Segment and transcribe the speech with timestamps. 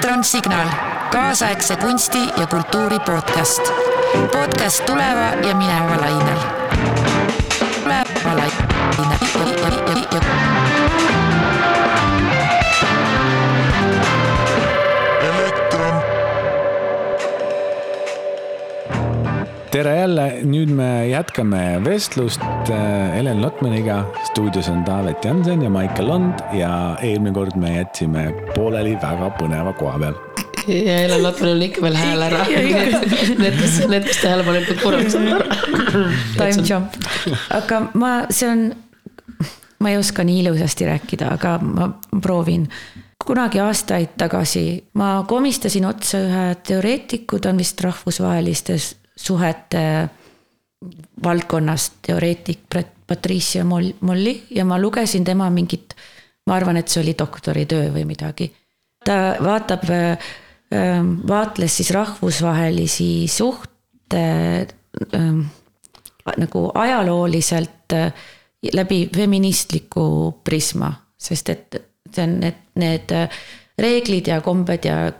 [0.00, 0.68] elektronsignaal,
[1.10, 3.62] kaasaegse kunsti ja kultuuri podcast.
[4.32, 6.38] podcast tuleva ja mineva lainel.
[7.82, 8.49] tuleva lainel.
[19.70, 24.04] Tere jälle, nüüd me jätkame vestlust äh, Helen Lotmaniga.
[24.24, 28.24] stuudios on Taavet Jansen ja Maicel Lond ja eelmine kord me jätsime
[28.54, 30.18] pooleli väga põneva koha peal.
[30.66, 32.44] ja Helen Lotmanil on ikka veel hääl ära.
[33.38, 35.58] Need, kes, need, kes tähelepanelikult korraks on ära.
[36.34, 36.98] Time jump,
[37.54, 38.70] aga ma, see on,
[39.78, 42.66] ma ei oska nii ilusasti rääkida, aga ma proovin
[43.22, 44.64] kunagi aastaid tagasi
[44.98, 50.08] ma komistasin otsa ühe teoreetiku, ta on vist rahvusvahelistes suhete
[51.24, 52.64] valdkonnast teoreetik
[53.06, 55.94] Patricia Molli ja ma lugesin tema mingit,
[56.46, 58.50] ma arvan, et see oli doktoritöö või midagi.
[59.04, 64.24] ta vaatab, ähm, vaatles siis rahvusvahelisi suhte
[66.36, 68.12] nagu ajalooliselt äh,
[68.72, 71.80] läbi feministliku prisma, sest et
[72.12, 73.40] see on need, need äh,
[73.78, 75.12] reeglid ja kombed ja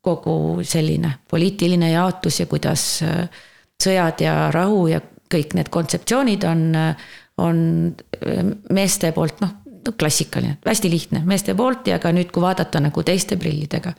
[0.00, 3.26] kogu selline poliitiline jaotus ja kuidas äh,
[3.82, 7.58] sõjad ja rahu ja kõik need kontseptsioonid on, äh, on
[7.92, 9.56] äh, meeste poolt noh,
[9.98, 13.92] klassikaline, hästi lihtne meeste poolt ja ka nüüd, kui vaadata nagu teiste prillidega.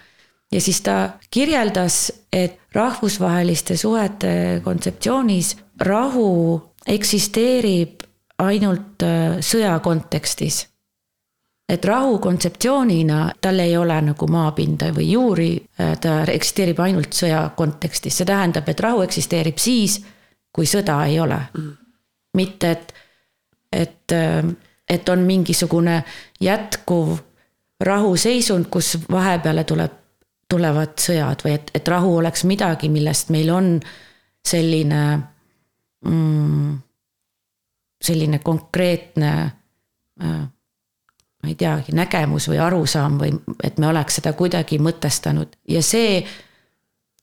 [0.52, 8.04] ja siis ta kirjeldas, et rahvusvaheliste suhete kontseptsioonis rahu eksisteerib
[8.42, 9.06] ainult
[9.46, 10.66] sõja kontekstis
[11.70, 17.45] et rahu kontseptsioonina tal ei ole nagu maapinda või juuri, äh, ta eksisteerib ainult sõja
[17.56, 20.02] kontekstis, see tähendab, et rahu eksisteerib siis,
[20.52, 21.40] kui sõda ei ole.
[21.58, 21.78] Mm..
[22.38, 22.94] mitte, et,
[23.72, 24.45] et, äh,
[24.90, 26.03] et on mingisugune
[26.40, 27.18] jätkuv
[27.81, 29.98] rahuseisund, kus vahepeale tuleb,
[30.50, 33.75] tulevad sõjad või et, et rahu oleks midagi, millest meil on
[34.48, 35.03] selline
[36.06, 36.80] mm,,
[38.02, 39.31] selline konkreetne
[40.24, 40.41] äh,
[41.41, 45.56] ma ei teagi, nägemus või arusaam või et me oleks seda kuidagi mõtestanud.
[45.68, 46.22] Ja see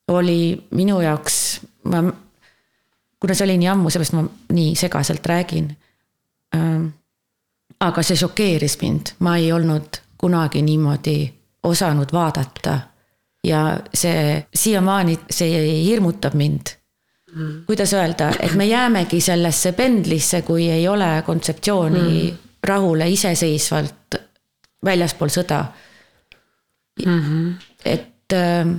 [0.09, 1.61] oli minu jaoks,
[1.93, 2.03] ma,
[3.21, 4.25] kuna see oli nii ammu, seepärast ma
[4.55, 5.71] nii segaselt räägin
[6.57, 6.87] ähm,.
[7.81, 11.19] aga see šokeeris mind, ma ei olnud kunagi niimoodi
[11.63, 12.81] osanud vaadata.
[13.45, 16.75] ja see siiamaani, see hirmutab mind.
[17.35, 17.65] Mm..
[17.67, 22.39] kuidas öelda, et me jäämegi sellesse pendlisse, kui ei ole kontseptsiooni mm.
[22.65, 23.98] rahule iseseisvalt
[24.85, 25.65] väljaspool sõda
[27.07, 27.21] mm.
[27.21, 27.55] -hmm.
[27.85, 28.75] et, ähm,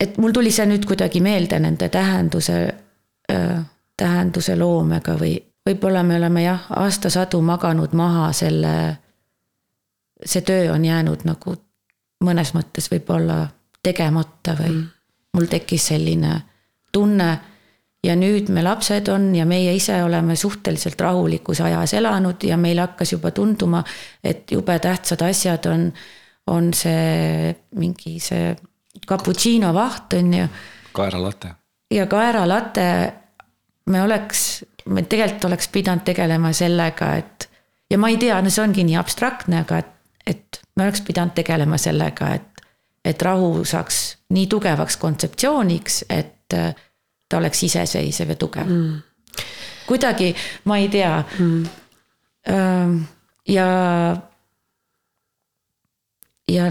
[0.00, 2.74] et mul tuli see nüüd kuidagi meelde nende tähenduse,
[3.32, 3.64] äh,
[3.96, 8.96] tähenduse loomega või võib-olla me oleme jah, aastasadu maganud maha selle,
[10.24, 11.56] see töö on jäänud nagu
[12.24, 13.46] mõnes mõttes võib-olla
[13.82, 14.86] tegemata või mm.
[15.32, 16.40] mul tekkis selline
[16.92, 17.38] tunne
[18.06, 22.78] ja nüüd me lapsed on ja meie ise oleme suhteliselt rahulikus ajas elanud ja meil
[22.82, 23.82] hakkas juba tunduma,
[24.24, 25.90] et jube tähtsad asjad on,
[26.46, 28.54] on see mingi see
[29.08, 30.48] cappuccino vaht on ju.
[30.92, 31.54] kaeralatte.
[31.90, 32.86] ja kaeralatte,
[33.86, 37.50] me oleks, me tegelikult oleks pidanud tegelema sellega, et
[37.90, 39.94] ja ma ei tea, no see ongi nii abstraktne, aga et,
[40.26, 42.66] et me oleks pidanud tegelema sellega, et,
[43.04, 44.02] et rahu saaks
[44.34, 46.60] nii tugevaks kontseptsiooniks, et
[47.28, 48.70] ta oleks iseseisev ja tugev.
[48.70, 49.02] Mm..
[49.86, 51.24] kuidagi, ma ei tea.
[51.38, 53.04] Mm..
[53.48, 53.68] ja,
[56.48, 56.70] ja,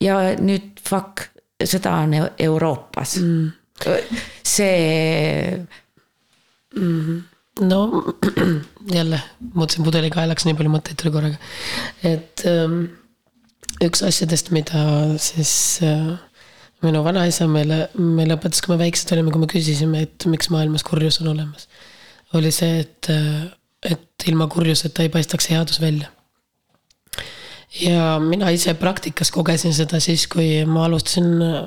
[0.00, 1.26] ja nüüd fuck,
[1.64, 3.16] sõda on Euroopas.
[3.22, 3.50] Mm..
[4.44, 5.58] see
[6.76, 7.00] mm.
[7.00, 7.20] -hmm
[7.60, 8.04] no
[8.96, 9.20] jälle
[9.54, 11.38] mõtlesin pudeli kaelaks, nii palju mõtteid tuli korraga.
[12.06, 12.82] et um,
[13.84, 14.84] üks asjadest, mida
[15.20, 15.52] siis
[15.84, 16.16] uh,
[16.84, 20.84] minu vanaisa meile, meile õpetas, kui me väiksed olime, kui me küsisime, et miks maailmas
[20.86, 21.68] kurjus on olemas.
[22.38, 23.10] oli see, et,
[23.90, 26.08] et ilma kurjuseta ei paistaks headus välja.
[27.80, 31.64] ja mina ise praktikas kogesin seda siis, kui ma alustasin äh,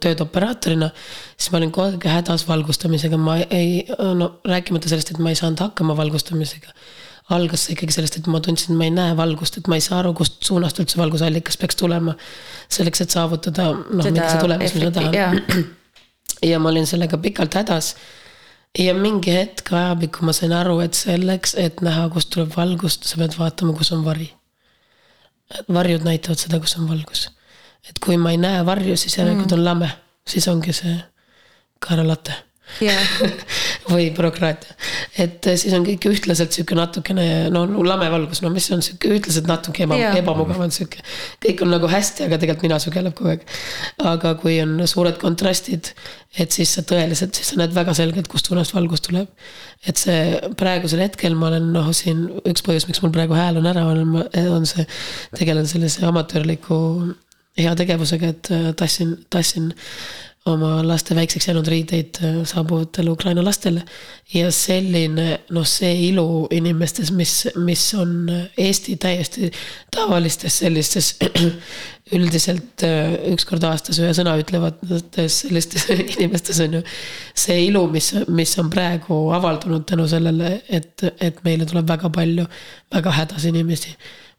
[0.00, 0.90] tööd operaatorina.
[1.36, 5.42] siis ma olin kogu aeg hädas valgustamisega, ma ei, no rääkimata sellest, et ma ei
[5.42, 6.72] saanud hakkama valgustamisega
[7.34, 9.84] algas see ikkagi sellest, et ma tundsin, et ma ei näe valgust, et ma ei
[9.84, 12.14] saa aru, kust suunast üldse valgusallikas peaks tulema.
[12.72, 15.42] selleks, et saavutada noh, millise tulemuse ma tahan.
[16.50, 17.94] ja ma olin sellega pikalt hädas.
[18.78, 23.18] ja mingi hetk ajapikku ma sain aru, et selleks, et näha, kust tuleb valgust, sa
[23.18, 24.30] pead vaatama, kus on vari.
[25.72, 27.28] varjud näitavad seda, kus on valgus.
[27.90, 29.58] et kui ma ei näe varju, siis järelikult mm.
[29.58, 29.90] on lame,
[30.26, 30.94] siis ongi see
[31.82, 32.34] kaeralatte
[32.82, 33.02] yeah.
[33.90, 34.74] või bürokraatia.
[35.22, 39.84] et siis on kõik ühtlaselt sihuke natukene no lamevalgus, no mis on sihuke ühtlaselt natuke
[39.86, 41.02] eba, ebamugav on sihuke.
[41.44, 43.46] kõik on nagu hästi, aga tegelikult nina sügeleb kogu aeg.
[44.12, 45.92] aga kui on suured kontrastid,
[46.36, 49.28] et siis sa tõeliselt, siis sa näed väga selgelt, kust suunast valgus tuleb.
[49.86, 53.70] et see praegusel hetkel ma olen noh, siin üks põhjus, miks mul praegu hääl on
[53.70, 54.18] ära, on,
[54.56, 54.86] on see,
[55.36, 56.78] tegelen sellise amatöörliku
[57.56, 59.72] heategevusega, et äh, tassin, tassin
[60.46, 63.82] oma laste väikseks jäänud riideid äh, saabuvatele Ukraina lastele.
[64.34, 69.50] ja selline noh, see ilu inimestes, mis, mis on Eesti täiesti
[69.94, 71.16] tavalistes sellistes
[72.16, 76.82] üldiselt äh, üks kord aastas ühe sõna ütlevates sellistes inimestes on ju.
[77.34, 82.46] see ilu, mis, mis on praegu avaldunud tänu sellele, et, et meile tuleb väga palju
[82.94, 83.96] väga hädas inimesi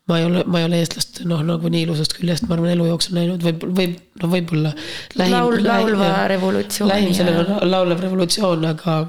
[0.07, 2.89] ma ei ole, ma ei ole eestlast noh, nagu nii ilusast küljest, ma arvan, elu
[2.91, 4.73] jooksul näinud, võib, võib, no võib-olla.
[5.19, 8.99] Laul- laulva revolutsioon lähim sellele on laulev revolutsioon, aga,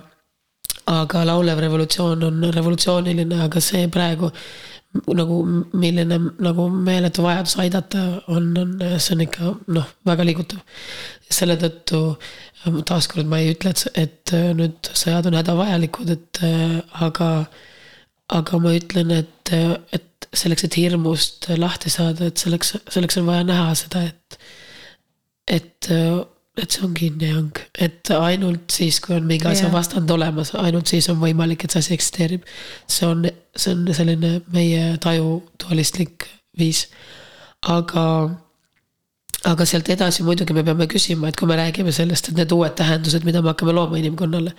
[0.95, 4.33] aga laulev revolutsioon on revolutsiooniline, aga see praegu
[5.15, 5.39] nagu,
[5.77, 10.61] milline nagu meeletu vajadus aidata on, on, see on ikka noh, väga liigutav.
[11.29, 12.03] selle tõttu
[12.89, 17.31] taaskord ma ei ütle, et, et äh, nüüd sõjad on hädavajalikud, et äh, aga,
[18.35, 19.53] aga ma ütlen, et,
[19.93, 24.39] et selleks, et hirmust lahti saada, et selleks, selleks on vaja näha seda, et,
[25.59, 25.91] et,
[26.59, 26.85] et see
[27.23, 29.75] ja yang, et ainult siis, kui on mingi asja Jah.
[29.75, 32.45] vastand olemas, ainult siis on võimalik, et see asi eksisteerib.
[32.87, 33.25] see on,
[33.57, 36.29] see on selline meie taju dualistlik
[36.59, 36.89] viis.
[37.67, 38.05] aga
[39.47, 42.75] aga sealt edasi muidugi me peame küsima, et kui me räägime sellest, et need uued
[42.79, 44.51] tähendused, mida me hakkame looma inimkonnale.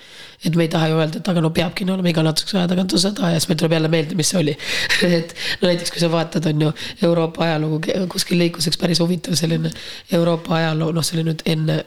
[0.46, 2.70] et me ei taha ju öelda, et aga no peabki nii olema, iga natukese aja
[2.72, 4.56] tagant on sõda ja siis meil tuleb jälle meelde, mis see oli.
[5.20, 6.72] et no näiteks, kui sa vaatad, on ju
[7.10, 7.82] Euroopa ajalugu,
[8.14, 9.72] kuskil liikus üks päris huvitav selline
[10.16, 11.82] Euroopa ajaloo, noh, see oli nüüd enne,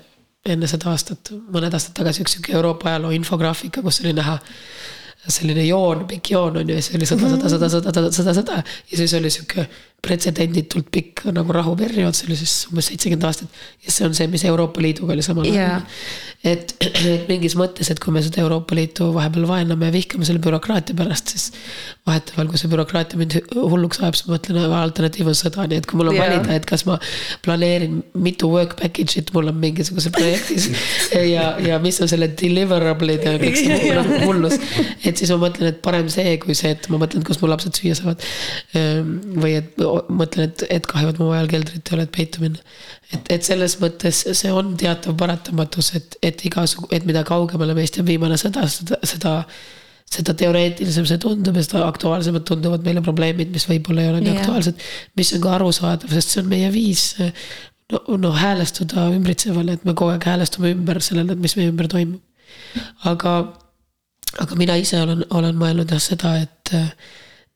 [0.44, 4.36] enne seda aastat, mõned aastad tagasi üks sihuke Euroopa ajaloo infograafika, kus oli näha
[5.32, 8.36] selline joon, pikk joon on ju, ja siis oli sõda, sõda, sõda, sõda, sõda, sõda,
[8.36, 8.60] sõda.
[8.90, 9.68] ja siis oli sihuke
[10.02, 13.60] pretsedenditult pikk nagu rahuperiood, see oli siis umbes seitsekümmend aastat.
[13.86, 15.84] ja see on see, mis Euroopa Liiduga oli samal ajal.
[16.42, 16.72] et,
[17.12, 20.98] et mingis mõttes, et kui me seda Euroopa Liitu vahepeal vaename ja vihkame selle bürokraatia
[20.98, 21.44] pärast, siis
[22.08, 25.86] vahetevahel, kui see bürokraatia mind hulluks ajab, siis ma mõtlen, alternatiiv on sõda, nii et
[25.86, 26.26] kui mul on Jaa.
[26.26, 26.98] valida, et kas ma
[27.46, 30.66] planeerin mitu work package'it mul on mingisuguses projektis
[31.36, 34.58] ja, ja mis on selle deliverable'id ja kõik see nagu hullus.
[35.06, 37.78] et siis ma mõtlen, et parem see, kui see, et ma mõtlen, kus mu lapsed
[37.78, 38.30] süüa saavad.
[39.38, 39.78] või et
[40.12, 42.62] mõtlen, et, et kahju, et mu ajal keldrit ei ole, et peitu minna.
[43.12, 47.98] et, et selles mõttes see on teatav paratamatus, et, et igasugu, et mida kaugemale meist
[47.98, 49.36] jääb viimane sõda, seda, seda
[50.12, 54.34] seda teoreetilisem see tundub ja seda aktuaalsemad tunduvad meile probleemid, mis võib-olla ei ole nii
[54.34, 54.42] Jah.
[54.42, 54.82] aktuaalsed.
[55.16, 57.06] mis on ka arusaadav, sest see on meie viis
[57.92, 62.20] no, no häälestuda ümbritsevale, et me kogu aeg häälestume ümber sellele, mis meie ümber toimub.
[63.08, 63.34] aga,
[64.44, 66.74] aga mina ise olen, olen mõelnud jah seda, et,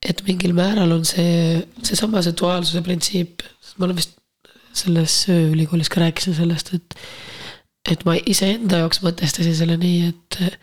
[0.06, 3.44] et mingil määral on see, seesama see duaalsuse printsiip,
[3.76, 4.16] ma olen vist
[4.76, 6.98] selles ööülikoolis ka rääkisin sellest, et,
[7.90, 10.58] et ma iseenda jaoks mõtestasin selle nii, et,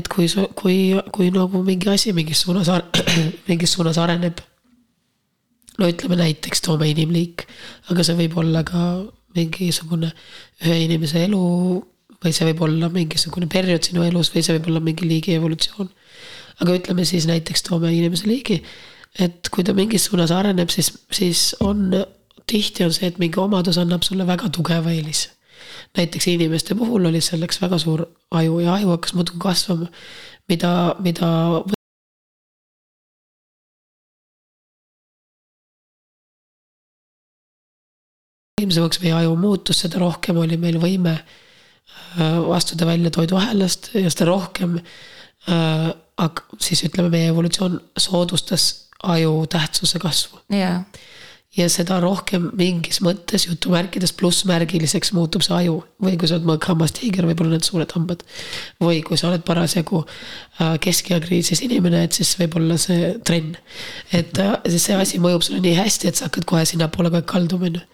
[0.00, 0.28] et kui,
[0.58, 0.76] kui,
[1.12, 2.70] kui nagu mingi asi mingis suunas,
[3.50, 4.40] mingis suunas areneb
[5.80, 7.46] no ütleme näiteks toome inimliik,
[7.92, 8.82] aga see võib olla ka
[9.36, 10.10] mingisugune
[10.64, 11.40] ühe inimese elu
[12.20, 15.88] või see võib olla mingisugune periood sinu elus või see võib olla mingi liigi evolutsioon.
[16.60, 18.60] Aga ütleme siis näiteks toome inimese liigi,
[19.18, 21.88] et kui ta mingis suunas areneb, siis, siis on,
[22.50, 25.36] tihti on see, et mingi omadus annab sulle väga tugeva eelise.
[25.96, 29.88] näiteks inimeste puhul oli selleks väga suur aju ja aju hakkas muudkui kasvama,
[30.48, 31.28] mida, mida
[38.60, 44.28] võimsamaks meie aju muutus, seda rohkem oli meil võime äh, astuda välja toiduahelast ja seda
[44.30, 44.78] rohkem
[46.26, 48.66] ak- siis ütleme, meie evolutsioon soodustas
[49.02, 50.38] aju tähtsuse kasvu.
[50.50, 50.84] jaa,
[51.58, 55.80] ja seda rohkem mingis mõttes jutumärkides plussmärgiliseks muutub see aju.
[56.00, 58.22] või kui sa oled mõõkhammas tiiger, võib-olla need suured hambad.
[58.80, 63.56] või kui sa oled parasjagu äh, keskea kriisis inimene, et siis võib-olla see trenn.
[64.12, 67.28] et äh, see asi mõjub sulle nii hästi, et sa hakkad kohe sinnapoole kogu aeg
[67.34, 67.84] kalduma, on ju.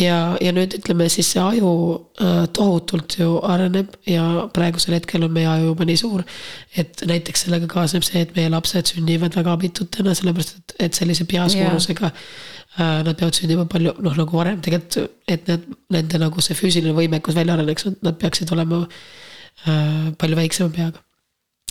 [0.00, 1.76] ja, ja nüüd ütleme siis see aju
[2.16, 6.24] äh, tohutult ju areneb ja praegusel hetkel on meie aju juba nii suur.
[6.72, 11.28] et näiteks sellega kaasneb see, et meie lapsed sünnivad väga abitutena, sellepärast et, et sellise
[11.28, 15.62] pea suurusega Äh, Nad peavad sündima palju noh, nagu varem tegelikult, et nad,
[15.94, 21.00] nende nagu see füüsiline võimekus välja areneks, nad peaksid olema äh, palju väiksema peaga.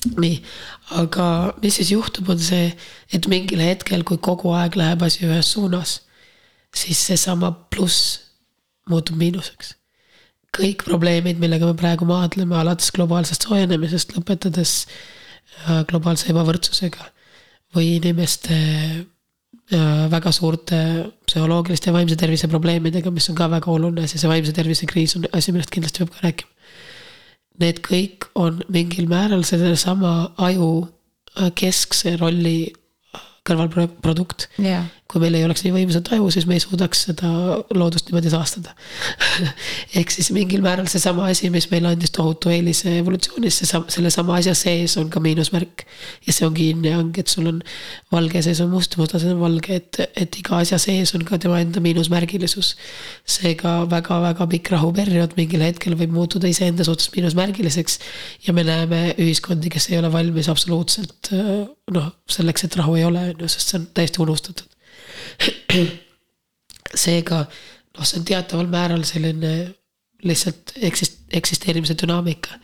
[0.05, 0.39] nii,
[1.01, 1.27] aga
[1.61, 2.71] mis siis juhtub, on see,
[3.13, 5.99] et mingil hetkel, kui kogu aeg läheb asi ühes suunas,
[6.73, 8.19] siis seesama pluss
[8.89, 9.75] muutub miinuseks.
[10.55, 17.11] kõik probleemid, millega me praegu maadleme, alates globaalsest soojenemisest, lõpetades äh, globaalse ebavõrdsusega
[17.75, 19.03] või inimeste äh,
[19.71, 20.77] väga suurte
[21.25, 25.15] psühholoogiliste ja vaimse tervise probleemidega, mis on ka väga oluline asi, see vaimse tervise kriis
[25.17, 26.51] on asi, millest kindlasti peab ka rääkima.
[27.63, 32.73] Need kõik on mingil määral sellesama aju äh, keskse rolli
[33.45, 37.29] kõrvalprodukt jah, kui meil ei oleks nii võimsat aju, siis me ei suudaks seda
[37.77, 38.71] loodust niimoodi taastada
[39.99, 44.39] ehk siis mingil määral seesama asi, mis meile andis tohutu eelise evolutsioonis, see sam-, sellesama
[44.39, 45.85] asja sees on ka miinusmärk.
[46.25, 47.61] ja see ongi yin ja yang, et sul on
[48.15, 51.37] valge sees on must, musta sees on valge, et, et iga asja sees on ka
[51.41, 52.73] tema enda miinusmärgilisus.
[53.37, 57.99] seega väga-väga pikk rahuperiood mingil hetkel võib muutuda iseenda suhtes miinusmärgiliseks.
[58.47, 61.29] ja me näeme ühiskondi, kes ei ole valmis absoluutselt
[61.93, 64.71] noh, selleks, et rahu ei ole, on ju, sest see on täiesti unustatud
[67.05, 69.53] seega noh, see on teataval määral selline
[70.25, 72.59] lihtsalt eksist-, eksisteerimise dünaamika.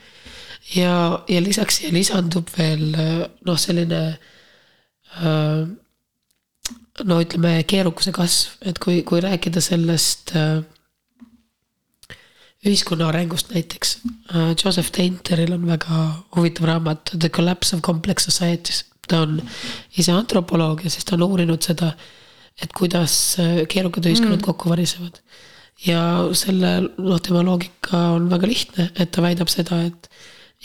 [0.75, 4.01] ja, ja lisaks siia lisandub veel noh, selline
[5.21, 5.63] äh,
[7.07, 10.61] no ütleme, keerukuse kasv, et kui, kui rääkida sellest äh,
[12.65, 13.99] ühiskonna arengust näiteks.
[14.63, 16.01] Joseph Tainteril on väga
[16.35, 18.85] huvitav raamat The Collapse of Complex Societies.
[19.07, 19.41] ta on
[19.97, 21.91] ise antropoloog ja siis ta on uurinud seda,
[22.61, 23.13] et kuidas
[23.71, 24.45] keerukad ühiskonnad mm.
[24.45, 25.21] kokku varisevad.
[25.85, 26.01] ja
[26.37, 30.09] selle, noh, tema loogika on väga lihtne, et ta väidab seda, et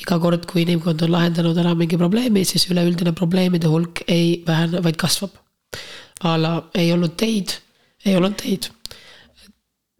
[0.02, 4.82] iga kord, kui inimkond on lahendanud ära mingi probleemi, siis üleüldine probleemide hulk ei vähene,
[4.84, 5.38] vaid kasvab.
[6.24, 7.58] a la ei olnud teid,
[8.04, 8.70] ei olnud teid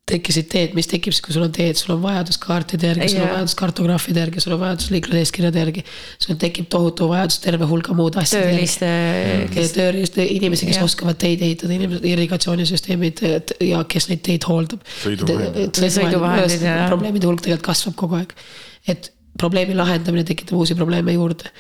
[0.07, 3.25] tekkisid teed, mis tekib siis, kui sul on teed, sul on vajadus kaartide järgi, sul
[3.25, 5.83] on vajadus kartograafide järgi, sul on vajadus liikluseeskirjade järgi.
[6.23, 9.65] sul tekib tohutu vajadus terve hulga muude asjade tööliste, järgi.
[9.75, 10.87] tööriiste, inimesi, kes Jah.
[10.87, 13.25] oskavad teid ehitada, inimesed, irrigatsioonisüsteemid
[13.67, 14.87] ja kes neid teid hooldab.
[16.93, 18.37] Probleemide hulk tegelikult kasvab kogu aeg.
[18.87, 21.51] et probleemi lahendamine tekitab uusi probleeme juurde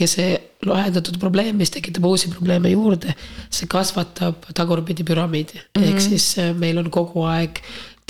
[0.00, 0.34] ja see
[0.66, 3.14] lahendatud probleem, mis tekitab uusi probleeme juurde,
[3.52, 5.88] see kasvatab tagurpidi püramiidi mm -hmm.
[5.88, 7.60] ehk siis äh, meil on kogu aeg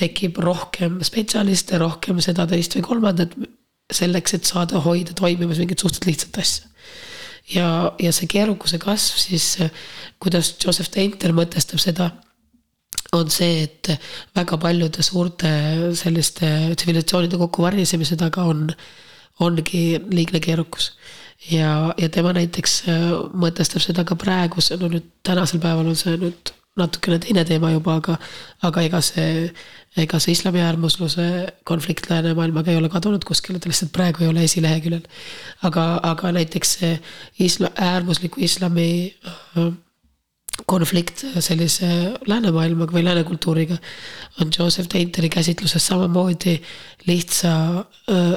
[0.01, 3.37] tekib rohkem spetsialiste, rohkem seda, teist või kolmandat
[3.93, 6.67] selleks, et saada hoida toimimas mingit suhteliselt lihtsat asja.
[7.55, 9.47] ja, ja see keerukuse kasv siis,
[10.23, 12.11] kuidas Joseph Tainter mõtestab seda
[13.17, 13.91] on see, et
[14.37, 15.51] väga paljude suurte
[15.99, 18.69] selliste tsivilisatsioonide kokkuvarisemise taga on,
[19.41, 20.93] ongi liigne keerukus.
[21.51, 22.83] ja, ja tema näiteks
[23.35, 27.97] mõtestab seda ka praeguse, no nüüd tänasel päeval on see nüüd natukene teine teema juba,
[27.99, 28.17] aga,
[28.63, 29.51] aga ega see,
[29.99, 31.27] ega see islami äärmusluse
[31.69, 35.03] konflikt läänemaailmaga ei ole kadunud kuskile, ta lihtsalt praegu ei ole esileheküljel.
[35.67, 36.97] aga, aga näiteks see
[37.43, 38.91] isla-, äärmusliku islami
[39.27, 39.73] äh,
[40.69, 41.89] konflikt sellise
[42.29, 43.77] läänemaailmaga või lääne kultuuriga
[44.43, 46.57] on Joseph Tainteri käsitluses samamoodi
[47.07, 47.53] lihtsa,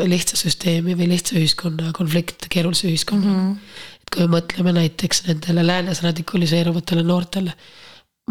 [0.08, 3.40] lihtsa süsteemi või lihtsa ühiskonna konflikt keerulise ühiskonna mm.
[3.40, 3.80] -hmm.
[4.02, 7.56] et kui me mõtleme näiteks nendele läänes radikaliseeruvatele noortele,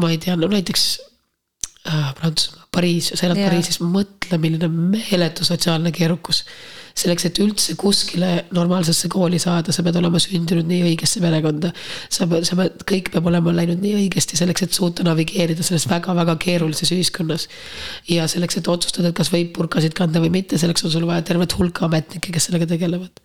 [0.01, 0.85] ma ei tea, no näiteks
[1.89, 3.51] äh, Prantsusmaa, Pariis, sa elad yeah.
[3.51, 6.45] Pariisis, mõtle, milline meeletu sotsiaalne keerukus.
[6.93, 11.73] selleks, et üldse kuskile normaalsesse kooli saada, sa pead olema sündinud nii õigesse perekonda.
[12.13, 15.89] sa pead, sa pead, kõik peab olema läinud nii õigesti selleks, et suuta navigeerida selles
[15.89, 17.49] väga-väga keerulises ühiskonnas.
[18.09, 21.25] ja selleks, et otsustada, et kas võib purkasid kanda või mitte, selleks on sul vaja
[21.29, 23.21] tervet hulka ametnikke, kes sellega tegelevad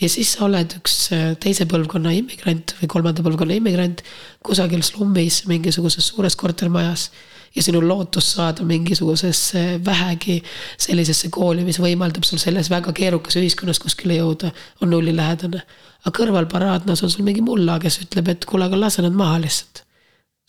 [0.00, 4.04] ja siis sa oled üks äh, teise põlvkonna immigrant või kolmanda põlvkonna immigrant
[4.46, 7.10] kusagil slummis mingisuguses suures kortermajas.
[7.56, 10.42] ja sinu lootus saada mingisugusesse vähegi
[10.78, 14.52] sellisesse kooli, mis võimaldab sul selles väga keerukas ühiskonnas kuskile jõuda,
[14.82, 15.62] on nullilähedane.
[16.04, 19.40] aga kõrval paraadnas on sul mingi mulla, kes ütleb, et kuule, aga lase nad maha
[19.42, 19.82] lihtsalt.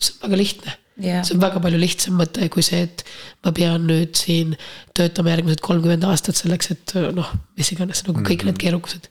[0.00, 1.22] see on väga lihtne Jah.
[1.24, 3.04] see on väga palju lihtsam mõte kui see, et
[3.44, 4.56] ma pean nüüd siin
[4.96, 9.08] töötama järgmised kolmkümmend aastat selleks, et noh, mis iganes nagu kõik need keerukused.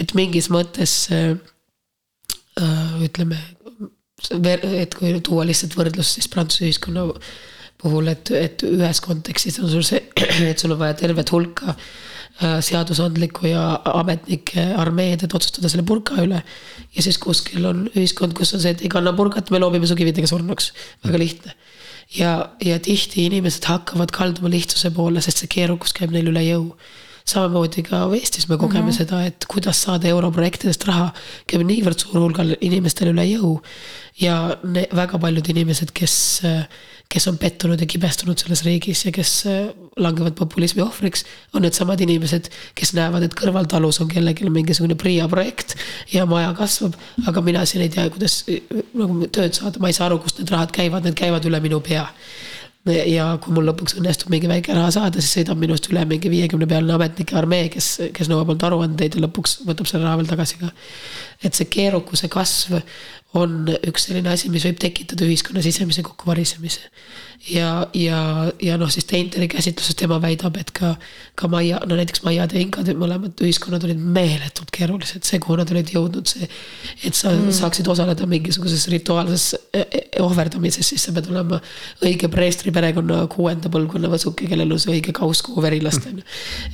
[0.00, 1.36] et mingis mõttes äh,
[2.60, 3.40] äh, ütleme,
[4.32, 7.06] et kui tuua lihtsalt võrdlus siis Prantsuse ühiskonna
[7.82, 10.00] puhul, et, et ühes kontekstis on sul see,
[10.50, 11.88] et sul on vaja tervet hulka äh,
[12.36, 13.62] seadusandlikku ja
[13.94, 16.42] ametnike armeed, et otsustada selle purka üle.
[16.96, 19.96] ja siis kuskil on ühiskond, kus on see, et ei kanna purgat, me loobime su
[19.96, 20.72] kividega surnuks,
[21.06, 21.56] väga lihtne.
[22.18, 26.70] ja, ja tihti inimesed hakkavad kalduma lihtsuse poole, sest see keerukus käib neil üle jõu
[27.26, 28.96] samamoodi ka Eestis me kogeme mm -hmm.
[28.96, 31.12] seda, et kuidas saada europrojektidest raha,
[31.46, 33.60] käib niivõrd suur hulgal inimestel üle jõu.
[34.20, 36.40] ja ne, väga paljud inimesed, kes,
[37.12, 39.32] kes on pettunud ja kibestunud selles riigis ja kes
[40.02, 45.76] langevad populismi ohvriks, on needsamad inimesed, kes näevad, et kõrvaltalus on kellelgi mingisugune PRIA projekt
[46.12, 48.42] ja maja kasvab, aga mina siin ei tea, kuidas
[48.96, 51.80] nagu tööd saada, ma ei saa aru, kust need rahad käivad, need käivad üle minu
[51.84, 52.08] pea
[52.86, 56.68] ja kui mul lõpuks õnnestub mingi väike raha saada, siis sõidab minust üle mingi viiekümne
[56.70, 60.60] pealine ametnike armee, kes, kes nõuab mult aruandeid ja lõpuks võtab selle raha veel tagasi
[60.60, 60.70] ka.
[61.42, 62.78] et see keerukuse kasv
[63.36, 66.90] on üks selline asi, mis võib tekitada ühiskonna sisemise kokkuvarisemise.
[67.52, 68.18] ja, ja,
[68.62, 70.94] ja noh, siis Teinteri käsitluses tema väidab, et ka,
[71.38, 75.70] ka Maia, no näiteks Maiad ja Inkad, mõlemad ühiskonnad olid meeletult keerulised, see, kuhu nad
[75.74, 76.48] olid jõudnud, see.
[77.04, 77.52] et sa mm.
[77.58, 81.60] saaksid osaleda mingisuguses rituaalses e, e, ohverdamises, siis sa pead olema
[82.02, 86.22] õige preestri perekonna kuuenda põlvkonna võsuke, kellel on see õige kauss, kuhu veri lasta, on
[86.22, 86.28] ju.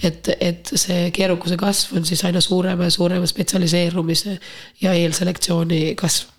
[0.09, 4.39] et, et see keerukuse kasv on siis aina suurema ja suurema spetsialiseerumise
[4.85, 6.31] ja eelselektsiooni kasv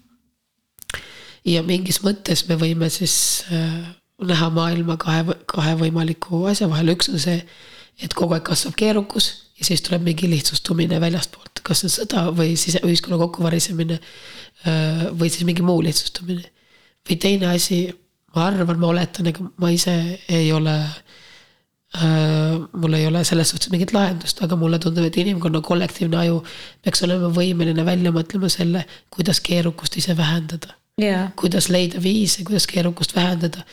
[1.48, 3.16] ja mingis mõttes me võime siis
[3.52, 7.40] äh, näha maailma kahe, kahe võimaliku asja vahel, üks on see,
[8.04, 12.28] et kogu aeg kasvab keerukus ja siis tuleb mingi lihtsustumine väljastpoolt, kas see on sõda
[12.36, 16.46] või siis ühiskonna kokkuvarisemine äh, või siis mingi muu lihtsustumine.
[17.10, 17.86] või teine asi,
[18.36, 19.96] ma arvan, ma oletan, ega ma ise
[20.32, 20.78] ei ole
[22.00, 26.40] äh, mul ei ole selles suhtes mingit lahendust, aga mulle tundub, et inimkonna kollektiivne aju
[26.82, 31.32] peaks olema võimeline välja mõtlema selle, kuidas keerukust ise vähendada yeah..
[31.36, 33.66] kuidas leida viise, kuidas keerukust vähendada.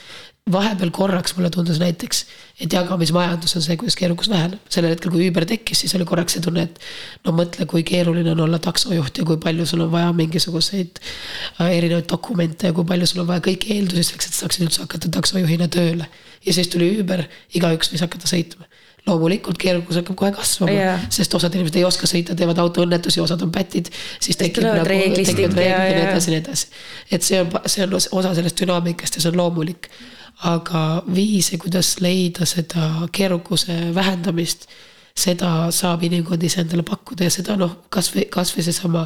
[0.50, 2.24] vahepeal korraks mulle tundus näiteks,
[2.64, 4.58] et jagamismajandus on see, kuidas keerukus väheneb.
[4.72, 6.80] sellel hetkel, kui Uber tekkis, siis oli korraks see tunne, et
[7.28, 11.68] no mõtle, kui keeruline on olla taksojuht ja kui palju sul on vaja mingisuguseid äh,
[11.76, 14.82] erinevaid dokumente ja kui palju sul on vaja kõiki eeldusi selleks, et sa saaksid üldse
[14.86, 16.08] hakata taksojuhina tööle.
[16.46, 18.69] ja siis tuli Uber, igaüks võis hakata sõitma
[19.06, 23.42] loomulikult keerukus hakkab kohe kasvama yeah., sest osad inimesed ei oska sõita, teevad autoõnnetusi, osad
[23.46, 23.90] on pätid.
[24.20, 26.70] siis tekib nagu, tekivad reeglid ja nii edasi, nii edasi.
[27.10, 29.90] et see on, see on osa sellest dünaamikast ja see on loomulik.
[30.50, 34.68] aga viise, kuidas leida seda keerukuse vähendamist,
[35.16, 39.04] seda saab inimkond ise endale pakkuda ja seda noh, kasvõi, kasvõi seesama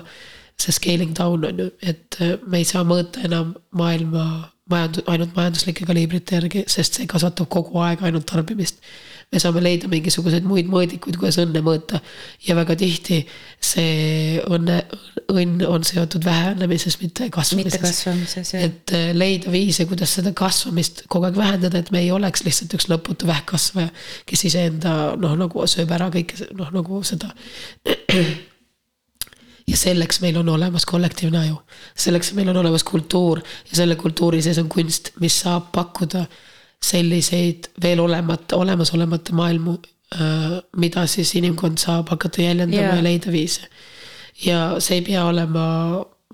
[0.61, 4.27] see scaling down on ju, et me ei saa mõõta enam maailma
[4.71, 8.81] majandus, ainult majanduslike kaliibrite järgi, sest see kasvatab kogu aeg ainult tarbimist
[9.33, 12.01] me saame leida mingisuguseid muid mõõdikuid, kuidas õnne mõõta.
[12.47, 13.21] ja väga tihti
[13.61, 14.81] see õnne,
[15.33, 17.73] õnn on seotud vähenemisest, mitte kasvamises.
[17.73, 18.65] mitte kasvamises, jah.
[18.69, 22.75] et äh, leida viise, kuidas seda kasvamist kogu aeg vähendada, et me ei oleks lihtsalt
[22.79, 23.93] üks lõputu vähkkasvaja,
[24.29, 27.33] kes iseenda noh, nagu sööb ära kõike noh, nagu seda
[29.71, 31.61] ja selleks meil on olemas kollektiivne aju.
[31.97, 36.27] selleks meil on olemas kultuur ja selle kultuuri sees on kunst, mis saab pakkuda
[36.85, 39.77] selliseid veel olemata, olemasolemata maailmu,
[40.15, 42.99] äh, mida siis inimkond saab hakata jäljendama yeah.
[42.99, 43.69] ja leida viise.
[44.45, 45.65] ja see ei pea olema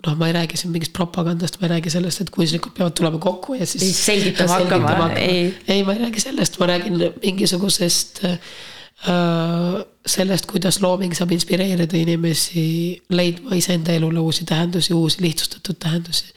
[0.07, 3.21] noh, ma ei räägi siin mingist propagandast, ma ei räägi sellest, et kunstnikud peavad tulema
[3.21, 3.93] kokku ja siis.
[4.07, 5.55] selgitama hakkama, ei.
[5.69, 8.39] ei, ma ei räägi sellest, ma räägin mingisugusest äh,
[10.07, 12.65] sellest, kuidas looming saab inspireerida inimesi
[13.13, 16.33] leidma iseenda elule uusi tähendusi, uusi lihtsustatud tähendusi.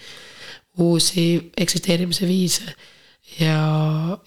[0.77, 2.73] uusi eksisteerimise viise
[3.39, 3.57] ja,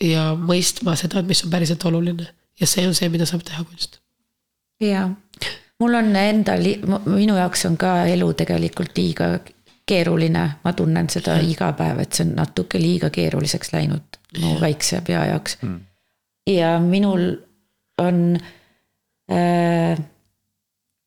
[0.00, 2.30] ja mõistma seda, mis on päriselt oluline.
[2.60, 4.00] Ja see on see, mida saab teha kunst.
[4.80, 5.08] ja,
[5.80, 6.64] mul on endal,
[7.04, 9.28] minu jaoks on ka elu tegelikult liiga
[9.86, 15.00] keeruline, ma tunnen seda iga päev, et see on natuke liiga keeruliseks läinud mu väikse
[15.06, 15.58] pea jaoks.
[15.62, 15.80] Mm..
[16.50, 17.28] ja minul
[18.02, 18.38] on
[19.32, 19.98] äh,,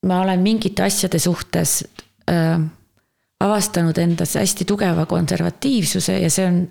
[0.05, 1.83] ma olen mingite asjade suhtes
[2.31, 2.59] äh,
[3.39, 6.63] avastanud endas hästi tugeva konservatiivsuse ja see on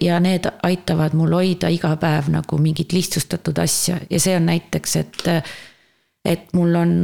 [0.00, 4.96] ja need aitavad mul hoida iga päev nagu mingit lihtsustatud asja ja see on näiteks,
[4.96, 5.22] et,
[6.24, 6.94] et mul on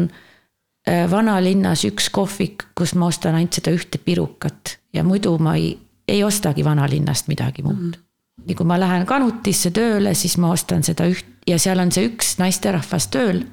[0.88, 5.76] äh, vanalinnas üks kohvik, kus ma ostan ainult seda ühte pirukat ja muidu ma ei,
[6.08, 7.92] ei ostagi vanalinnast midagi muud mm.
[7.92, 8.48] -hmm.
[8.50, 12.08] ja kui ma lähen kanutisse tööle, siis ma ostan seda üht ja seal on see
[12.08, 13.44] üks naisterahvas tööl.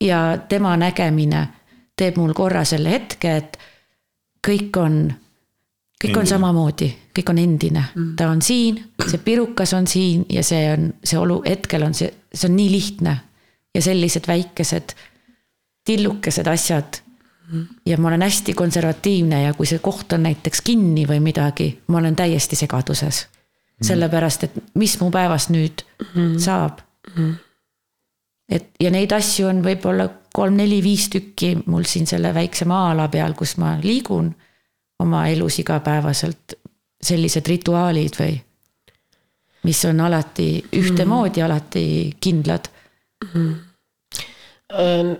[0.00, 1.48] ja tema nägemine
[1.96, 3.58] teeb mul korra selle hetke, et
[4.46, 5.14] kõik on
[6.02, 8.10] kõik on samamoodi, kõik on endine, mm.
[8.18, 12.10] ta on siin, see pirukas on siin ja see on, see olu, hetkel on see,
[12.32, 13.20] see on nii lihtne.
[13.74, 14.92] ja sellised väikesed
[15.84, 17.00] tillukesed asjad.
[17.52, 17.66] Mm.
[17.86, 21.98] ja ma olen hästi konservatiivne ja kui see koht on näiteks kinni või midagi, ma
[21.98, 23.26] olen täiesti segaduses.
[23.74, 23.86] Mm.
[23.86, 25.82] sellepärast, et mis mu päevast nüüd
[26.38, 26.78] saab.
[28.48, 33.56] et ja neid asju on võib-olla kolm-neli-viis tükki mul siin selle väikse maa-ala peal, kus
[33.56, 34.32] ma liigun
[35.02, 36.58] oma elus igapäevaselt
[37.04, 38.34] sellised rituaalid või
[39.64, 41.84] mis on alati ühtemoodi mm., alati
[42.20, 42.68] kindlad
[43.32, 43.54] mm.?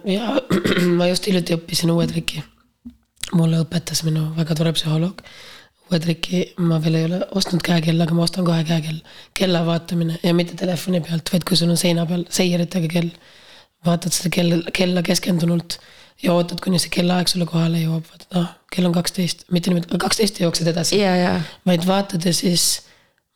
[0.04, 0.34] ja
[0.98, 2.42] ma just hiljuti õppisin uue triki.
[3.34, 5.22] mulle õpetas minu väga tore psühholoog.
[5.90, 9.00] uue triki ma veel ei ole ostnud käekella, aga ma ostan kohe käekell.
[9.34, 13.12] kella vaatamine ja mitte telefoni pealt, vaid kui sul on seina peal seiritega kell.
[13.86, 15.78] vaatad seda kell, kella keskendunult
[16.22, 19.98] ja ootad, kuni see kellaaeg sulle kohale jõuab, vaatad, ah, kell on kaksteist, mitte niimoodi,
[20.02, 21.00] kaksteist ja jooksed edasi.
[21.66, 22.84] vaid vaatad ja siis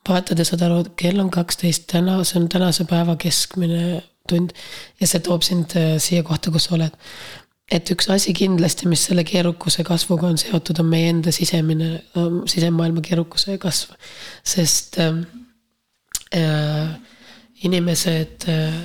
[0.09, 4.55] vaatad ja saad aru, et kell on kaksteist, täna, see on tänase päeva keskmine tund.
[5.01, 6.95] ja see toob sind äh, siia kohta, kus sa oled.
[7.71, 11.99] et üks asi kindlasti, mis selle keerukuse kasvuga on seotud, on meie enda sisemine,
[12.49, 13.93] sisemaailma keerukuse kasv.
[14.45, 15.21] sest äh,
[16.37, 16.95] äh,
[17.69, 18.81] inimesed äh,,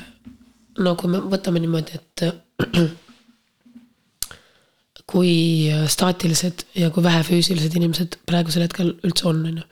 [0.80, 2.92] no kui me võtame niimoodi, et äh,
[5.10, 9.66] kui staatilised ja kui vähe füüsilised inimesed praegusel hetkel üldse on, on ju.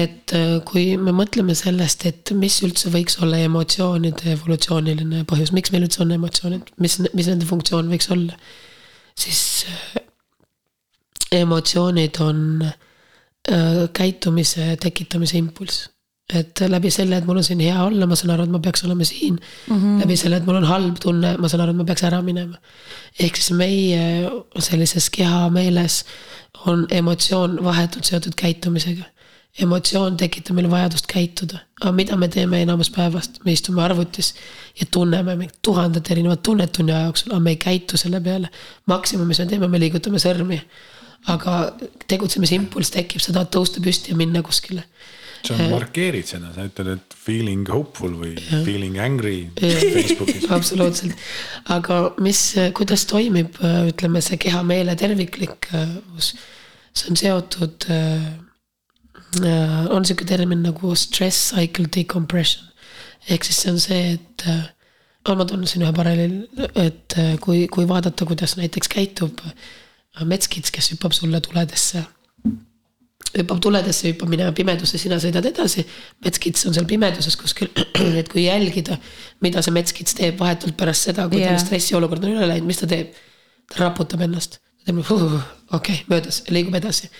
[0.00, 5.72] et äh, kui me mõtleme sellest, et mis üldse võiks olla emotsioonide evolutsiooniline põhjus, miks
[5.74, 8.36] meil üldse on emotsioonid, mis, mis nende funktsioon võiks olla,
[9.18, 10.02] siis äh,
[11.40, 15.88] emotsioonid on äh, käitumise tekitamise impulss
[16.36, 18.84] et läbi selle, et mul on siin hea olla, ma saan aru, et ma peaks
[18.86, 19.76] olema siin mm.
[19.76, 20.00] -hmm.
[20.02, 22.58] läbi selle, et mul on halb tunne, ma saan aru, et ma peaks ära minema.
[23.18, 26.04] ehk siis meie sellises kehameeles
[26.66, 29.04] on emotsioon vahetult seotud käitumisega.
[29.58, 34.34] emotsioon tekitab meil vajadust käituda, aga mida me teeme enamus päevast, me istume arvutis
[34.80, 38.48] ja tunneme mingit tuhandet erinevat tunnet tunni aja jooksul, aga me ei käitu selle peale.
[38.86, 40.60] maksimum, mis me teeme, me liigutame sõrmi.
[41.26, 41.72] aga
[42.08, 44.84] tegutsemisimpuls tekib, sa tahad tõusta püsti ja minna kuskile
[45.46, 48.60] sa markeerid seda, sa ütled, et feeling hopeful või ja.
[48.66, 50.46] feeling angry Facebookis.
[50.56, 51.16] absoluutselt,
[51.72, 52.42] aga mis,
[52.76, 53.58] kuidas toimib,
[53.90, 56.32] ütleme, see keha-meele terviklikkus,
[56.92, 57.88] see on seotud,
[59.40, 62.66] on sihuke termin nagu stress cycle decompression.
[63.28, 64.46] ehk siis see on see, et
[65.28, 69.44] no ma toon siin ühe paralleeli, et kui, kui vaadata, kuidas näiteks käitub
[70.26, 72.02] metskits, kes hüppab sulle tuledesse
[73.30, 75.84] hüppab tuledesse, hüppab minema pimedusse, sina sõidad edasi.
[76.24, 77.70] metskits on seal pimeduses kuskil,
[78.20, 78.98] et kui jälgida,
[79.44, 81.54] mida see metskits teeb vahetult pärast seda, kui yeah.
[81.54, 83.14] tal stressiolukord on üle läinud, mis ta teeb?
[83.70, 85.36] ta raputab ennast, ta teeb nagu uh,
[85.76, 87.10] okei okay,, möödas, liigub edasi.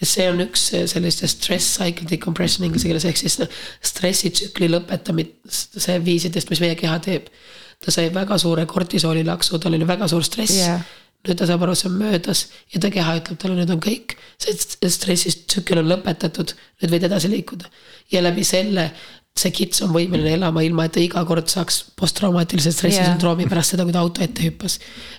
[0.00, 3.36] ja see on üks sellistest stress cycle decompression inglise keeles ehk siis
[3.84, 7.28] stressitsükli lõpetamist, see viisidest, mis meie keha teeb.
[7.84, 10.80] ta sai väga suure kortisooli laksu, tal oli väga suur stress yeah
[11.28, 14.16] nüüd ta saab aru, see on möödas ja ta keha ütleb talle, nüüd on kõik.
[14.40, 17.70] see stressitsükkel on lõpetatud, nüüd võid edasi liikuda.
[18.12, 18.90] ja läbi selle
[19.38, 23.50] see kits on võimeline elama, ilma et ta iga kord saaks posttraumaatilise stressisündroomi yeah.
[23.52, 24.78] pärast seda, kui ta auto ette hüppas.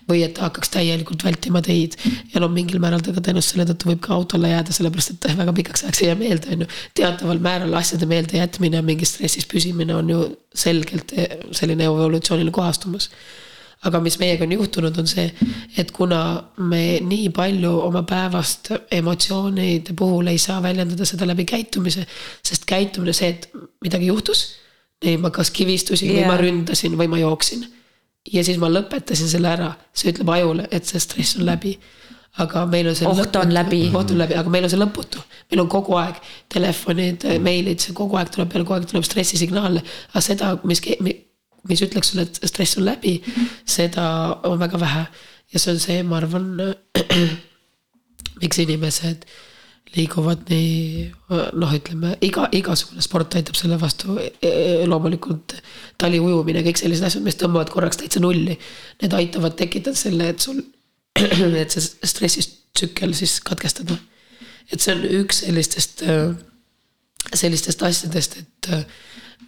[0.10, 1.96] või et ta hakkaks täielikult vältima teid.
[2.34, 5.30] ja no mingil määral ta ka tõenäoliselt selle tõttu võib ka autole jääda, sellepärast et
[5.40, 6.70] väga pikaks ajaks ei jää meelde, on ju.
[7.00, 10.26] teataval määral asjade meelde jätmine, mingis stressis püsimine on ju
[10.66, 11.16] selgelt
[11.56, 13.10] selline evolutsiooniline kohastumus
[13.88, 15.28] aga mis meiega on juhtunud, on see,
[15.82, 16.22] et kuna
[16.70, 22.06] me nii palju oma päevast emotsioonide puhul ei saa väljendada seda läbi käitumise,
[22.46, 23.50] sest käitumine, see, et
[23.82, 24.50] midagi juhtus.
[25.02, 26.20] ei, ma kas kivistusin yeah.
[26.20, 27.66] või ma ründasin või ma jooksin.
[28.34, 31.78] ja siis ma lõpetasin selle ära, see ütleb ajule, et see stress on läbi
[32.40, 33.08] aga meil on see.
[33.08, 33.82] oht lõputu, on läbi.
[33.90, 35.24] oht on läbi, aga meil on see lõputu.
[35.52, 36.22] meil on kogu aeg
[36.54, 39.84] telefonid, meilid, see kogu aeg tuleb peale, kogu aeg tuleb stressisignaale.
[40.14, 40.84] aga seda, mis,
[41.70, 43.20] mis ütleks sulle, et stress on läbi,
[43.70, 44.08] seda
[44.48, 45.06] on väga vähe.
[45.54, 46.52] ja see on see, ma arvan,
[48.42, 49.26] miks inimesed
[49.96, 51.10] liiguvad nii
[51.60, 54.16] noh, ütleme iga, igasugune sport aitab selle vastu.
[54.22, 54.54] E, e,
[54.88, 55.58] loomulikult
[56.00, 58.56] taliujumine, kõik sellised asjad, mis tõmbavad korraks täitsa nulli.
[59.04, 60.62] Need aitavad tekitada selle, et sul,
[61.20, 64.00] et see stressitsükkel siis katkestada.
[64.72, 66.06] et see on üks sellistest,
[67.36, 68.70] sellistest asjadest, et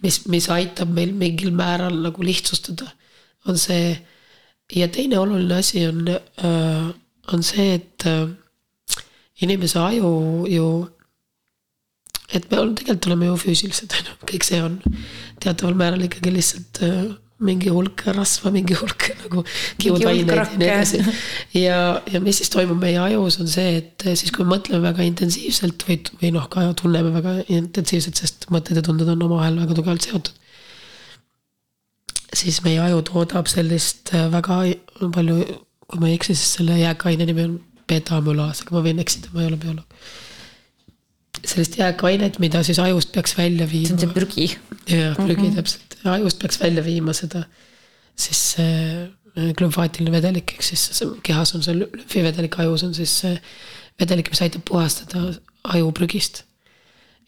[0.04, 2.90] mis, mis aitab meil mingil määral nagu lihtsustada,
[3.48, 3.94] on see.
[4.72, 6.86] ja teine oluline asi on, äh,
[7.32, 8.28] on see, et äh,
[9.44, 10.68] inimese aju ju.
[12.34, 14.80] et me tegelikult oleme ju füüsilised, on ju, kõik see on
[15.40, 19.42] teataval määral ikkagi lihtsalt äh, mingi hulk rasva, mingi hulk nagu
[19.82, 21.00] kiudaineid ja nii edasi.
[21.58, 21.78] ja,
[22.12, 25.82] ja mis siis toimub meie ajus, on see, et siis kui me mõtleme väga intensiivselt
[25.88, 30.06] või, või noh, ka tunneme väga intensiivselt, sest mõtted ja tunded on omavahel väga tugevalt
[30.06, 30.32] seotud.
[32.34, 34.62] siis meie aju toodab sellist äh, väga
[35.14, 35.42] palju,
[35.90, 37.58] kui ma ei eksi, siis selle jääkaine nimi on
[37.90, 40.04] betamülaas, aga ma võin eksida, ma ei ole bioloog
[41.50, 43.88] sellist jääkainet, mida siis ajust peaks välja viima.
[43.88, 44.46] see on see prügi.
[44.88, 45.56] jah, prügi mm -hmm.
[45.60, 47.44] täpselt, ajust peaks välja viima seda,
[48.16, 53.34] siis see glümfaatiline vedelik, ehk siis kehas on see lümfivedelik, ajus on siis see
[54.00, 55.34] vedelik, mis aitab puhastada
[55.74, 56.44] aju prügist.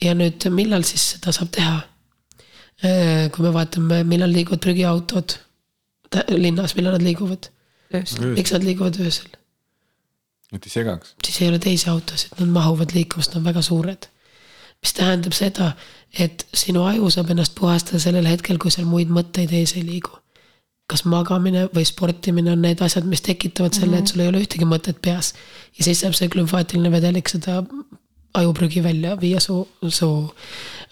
[0.03, 1.81] ja nüüd, millal siis seda saab teha?
[3.33, 5.39] kui me vaatame, millal liiguvad prügiautod
[6.37, 7.49] linnas, millal nad liiguvad?
[8.37, 9.31] miks nad liiguvad öösel?
[10.55, 11.15] Et ei segaks.
[11.25, 14.09] siis ei ole teisi autosid, nad mahuvad liikuma, sest nad on väga suured.
[14.83, 15.73] mis tähendab seda,
[16.19, 20.19] et sinu aju saab ennast puhastada sellel hetkel, kui seal muid mõtteid ees ei liigu.
[20.87, 24.11] kas magamine või sportimine on need asjad, mis tekitavad selle, et mhm.
[24.13, 25.35] sul ei ole ühtegi mõtet peas.
[25.79, 27.63] ja siis saab see glümfaatiline vedelik seda
[28.37, 30.09] ajuprügi välja viia su, su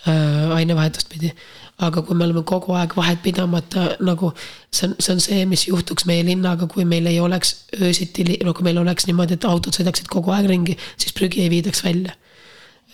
[0.09, 1.33] äh, ainevahetust pidi.
[1.83, 4.31] Aga kui me oleme kogu aeg vahet pidamata nagu
[4.71, 8.55] see on, see on see, mis juhtuks meie linnaga, kui meil ei oleks öösiti, no
[8.55, 12.15] kui meil oleks niimoodi, et autod sõidaksid kogu aeg ringi, siis prügi ei viidaks välja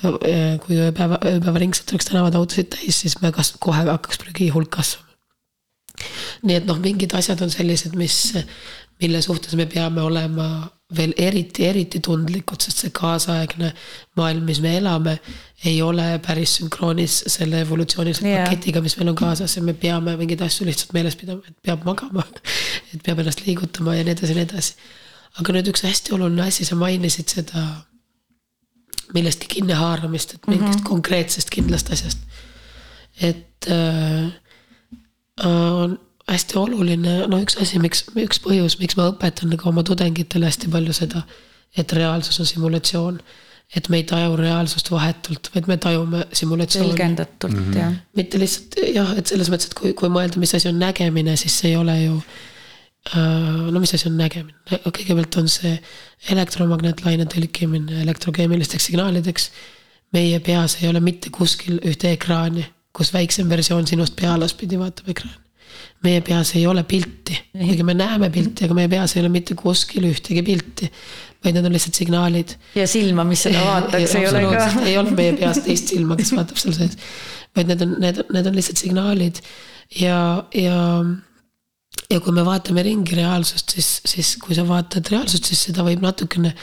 [0.00, 5.08] kui ööpäeva, ööpäevaringselt oleks tänavad autosid täis, siis me kas-, kohe hakkaks prügi hulk kasvama.
[6.48, 8.16] nii et noh, mingid asjad on sellised, mis,
[9.00, 10.46] mille suhtes me peame olema
[10.96, 13.70] veel eriti, eriti tundlikud, sest see kaasaegne
[14.18, 15.16] maailm, mis me elame,
[15.70, 18.48] ei ole päris sünkroonis selle evolutsioonilise yeah.
[18.48, 21.86] paketiga, mis meil on kaasas ja me peame mingeid asju lihtsalt meeles pidama, et peab
[21.86, 22.26] magama.
[22.92, 24.90] et peab ennast liigutama ja nii edasi ja nii edasi.
[25.38, 27.64] aga nüüd üks hästi oluline asi, sa mainisid seda
[29.14, 30.88] millestki kinnihaaramist, et mingist mm -hmm.
[30.88, 32.18] konkreetsest kindlast asjast.
[33.20, 34.32] et äh,
[35.46, 35.98] on
[36.30, 40.70] hästi oluline, no üks asi, miks, üks põhjus, miks ma õpetan nagu oma tudengitele hästi
[40.72, 41.24] palju seda,
[41.78, 43.22] et reaalsus on simulatsioon.
[43.70, 46.88] et me ei taju reaalsust vahetult, vaid me tajume simulatsiooni.
[46.90, 47.78] tõlgendatult mm, -hmm.
[47.78, 47.92] jah.
[48.16, 51.58] mitte lihtsalt jah, et selles mõttes, et kui, kui mõelda, mis asi on nägemine, siis
[51.58, 52.16] see ei ole ju
[53.08, 55.72] Äh, no mis asi on nägemine, kõigepealt on see
[56.34, 59.50] elektromagnetlaine tõlkimine elektrokeemilisteks signaalideks.
[60.12, 65.08] meie peas ei ole mitte kuskil ühte ekraani, kus väiksem versioon sinust pea alaspidi vaatab
[65.08, 65.38] ekraani.
[66.04, 69.56] Meie peas ei ole pilti, kuigi me näeme pilti, aga meie peas ei ole mitte
[69.59, 70.90] kuskil ühtegi pilti.
[71.44, 72.54] vaid need on lihtsalt signaalid.
[72.74, 74.68] ja silma, mis seda vaataks, ei ole ka.
[74.85, 76.96] ei ole meie peas teist silma, kes vaatab seal sees.
[77.56, 79.42] vaid need on, need, need on lihtsalt signaalid
[80.00, 80.20] ja,
[80.54, 80.78] ja
[82.11, 86.02] ja kui me vaatame ringi reaalsust, siis, siis kui sa vaatad reaalsust, siis seda võib
[86.02, 86.54] natukene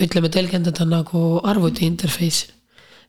[0.00, 2.56] ütleme, tõlgendada nagu arvuti interface'i.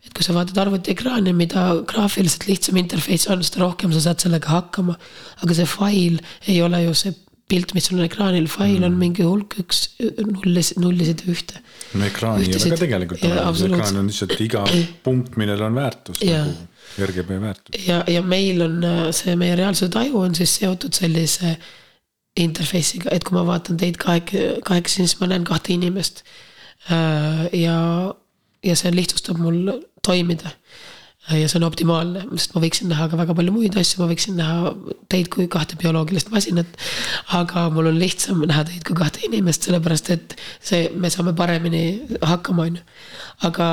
[0.06, 4.50] Et kui sa vaatad arvutiekraani, mida graafiliselt lihtsam interface on, seda rohkem sa saad sellega
[4.50, 4.98] hakkama.
[5.44, 7.18] aga see fail ei ole ju see
[7.52, 8.88] pilt, mis sul on ekraanil, fail mm.
[8.88, 11.62] on mingi hulk üks nullis, nullisid ja ühte.
[11.94, 14.66] no ekraani ei ole ka tegelikult, ekraan on lihtsalt iga
[15.06, 16.56] punkt, millel on väärtus nagu
[17.00, 17.88] RGB väärtus.
[17.88, 21.56] ja, ja meil on äh, see, meie reaalsuse taju on siis seotud sellise
[22.40, 24.36] interface'iga, et kui ma vaatan teid kahek-,
[24.68, 26.24] kahekesi, siis ma näen kahte inimest.
[26.88, 27.78] Äh, ja,
[28.66, 30.54] ja see lihtsustab mul toimida.
[31.30, 34.40] ja see on optimaalne, sest ma võiksin näha ka väga palju muid asju, ma võiksin
[34.40, 34.72] näha
[35.12, 36.70] teid kui kahte bioloogilist masinat.
[37.38, 41.84] aga mul on lihtsam näha teid kui kahte inimest, sellepärast et see, me saame paremini
[42.26, 42.88] hakkama, on ju.
[43.50, 43.68] aga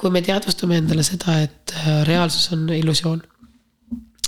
[0.00, 3.22] kui me teadvustame endale seda, et äh, reaalsus on illusioon.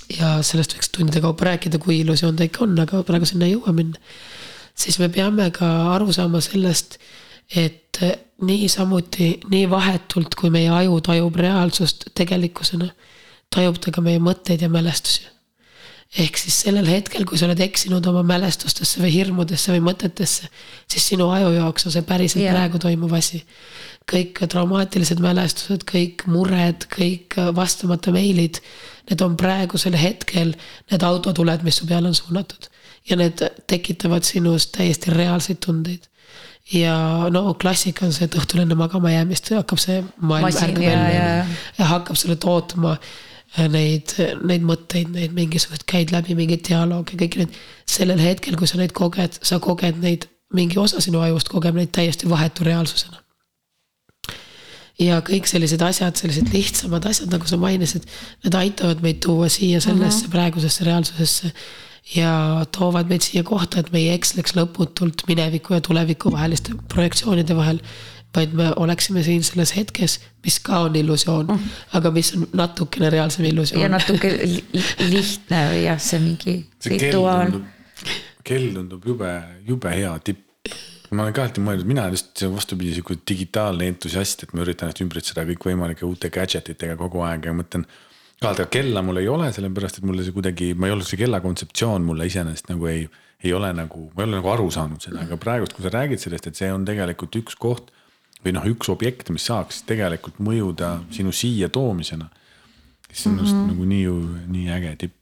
[0.08, 3.56] ja sellest võiks tundide kaupa rääkida, kui illusioon ta ikka on, aga praegu sinna ei
[3.56, 4.00] jõua minna.
[4.74, 6.98] siis me peame ka aru saama sellest,
[7.56, 12.90] et äh, niisamuti, nii vahetult, kui meie aju tajub reaalsust tegelikkusena,
[13.54, 15.26] tajub ta ka meie mõtteid ja mälestusi
[16.16, 20.48] ehk siis sellel hetkel, kui sa oled eksinud oma mälestustesse või hirmudesse või mõtetesse,
[20.88, 22.56] siis sinu aju jaoks on see päriselt yeah.
[22.56, 23.42] praegu toimuv asi
[24.08, 28.62] kõik traumaatilised mälestused, kõik mured, kõik vastamata meilid.
[29.10, 30.54] Need on praegusel hetkel
[30.88, 32.70] need autotuled, mis su peale on suunatud
[33.08, 36.08] ja need tekitavad sinus täiesti reaalseid tundeid.
[36.72, 36.94] ja
[37.32, 41.46] no klassika on see, et õhtul enne magama jäämist hakkab see maailm ärkab välja ja,
[41.78, 41.84] ja.
[41.94, 42.98] hakkab sulle tootma
[43.72, 44.12] neid,
[44.44, 47.62] neid mõtteid, neid mingisuguseid, käid läbi mingeid dialoogi, kõik need.
[47.88, 51.94] sellel hetkel, kui sa neid koged, sa koged neid, mingi osa sinu ajust kogeb neid
[51.96, 53.22] täiesti vahetu reaalsusena
[54.98, 58.06] ja kõik sellised asjad, sellised lihtsamad asjad, nagu sa mainisid,
[58.44, 60.32] need aitavad meid tuua siia sellesse uh -huh.
[60.34, 61.52] praegusesse reaalsusesse.
[62.16, 67.56] Ja toovad meid siia kohta, et me ei eksleks lõputult mineviku ja tuleviku vaheliste projektsioonide
[67.56, 67.82] vahel.
[68.36, 71.96] vaid me oleksime siin selles hetkes, mis ka on illusioon uh, -huh.
[71.96, 73.82] aga mis on natukene reaalsem illusioon.
[73.82, 74.38] ja natuke
[75.08, 77.60] lihtne või jah, see mingi see rituaal.
[78.44, 79.32] kell tundub jube,
[79.66, 80.48] jube hea tipp
[81.10, 84.88] ma olen ka alati mõelnud, mina olen just vastupidi sihuke digitaalne entusiast, et ma üritan
[84.88, 87.86] ennast ümbritseda kõikvõimalike uute gadget itega kogu aeg ja mõtlen.
[88.40, 91.40] Ka kella mul ei ole, sellepärast et mulle see kuidagi, ma ei olnud see kella
[91.44, 93.04] kontseptsioon mulle iseenesest nagu ei,
[93.44, 96.22] ei ole nagu, ma ei ole nagu aru saanud seda, aga praegust, kui sa räägid
[96.22, 97.94] sellest, et see on tegelikult üks koht.
[98.38, 102.28] või noh, üks objekt, mis saaks tegelikult mõjuda sinu siia toomisena.
[103.08, 103.72] siis see on just mm -hmm.
[103.72, 105.14] nagu nii, nii äge tipp.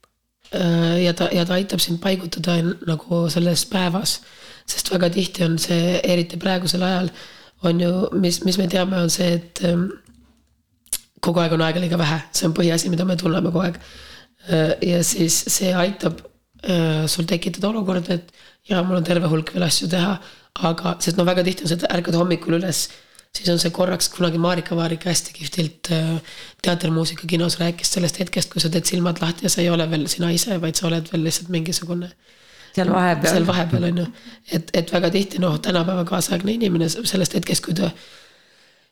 [0.54, 4.20] Äh, ja ta, ja ta aitab sind paigutada nagu selles päevas
[4.66, 7.10] sest väga tihti on see, eriti praegusel ajal,
[7.66, 9.88] on ju, mis, mis me teame, on see, et ähm,
[11.26, 13.80] kogu aeg on aega liiga vähe, see on põhiasi, mida me tunneme kogu aeg.
[14.46, 16.22] Äh, ja siis see aitab
[16.62, 18.32] äh, sul tekitada olukorda, et
[18.70, 20.16] ja mul on terve hulk veel asju teha,
[20.66, 22.86] aga, sest no väga tihti on see, et ärkad hommikul üles
[23.36, 28.52] siis on see korraks, kunagi Marika Vaarika hästi kihvtilt äh, teatermuusika kinos rääkis sellest hetkest,
[28.52, 31.10] kui sa teed silmad lahti ja sa ei ole veel sina ise, vaid sa oled
[31.12, 32.10] veel lihtsalt mingisugune
[32.76, 33.32] seal vahepeal.
[33.32, 34.06] seal vahepeal on ju,
[34.58, 37.90] et, et väga tihti noh, tänapäeva kaasaegne inimene sellest hetkest, kui ta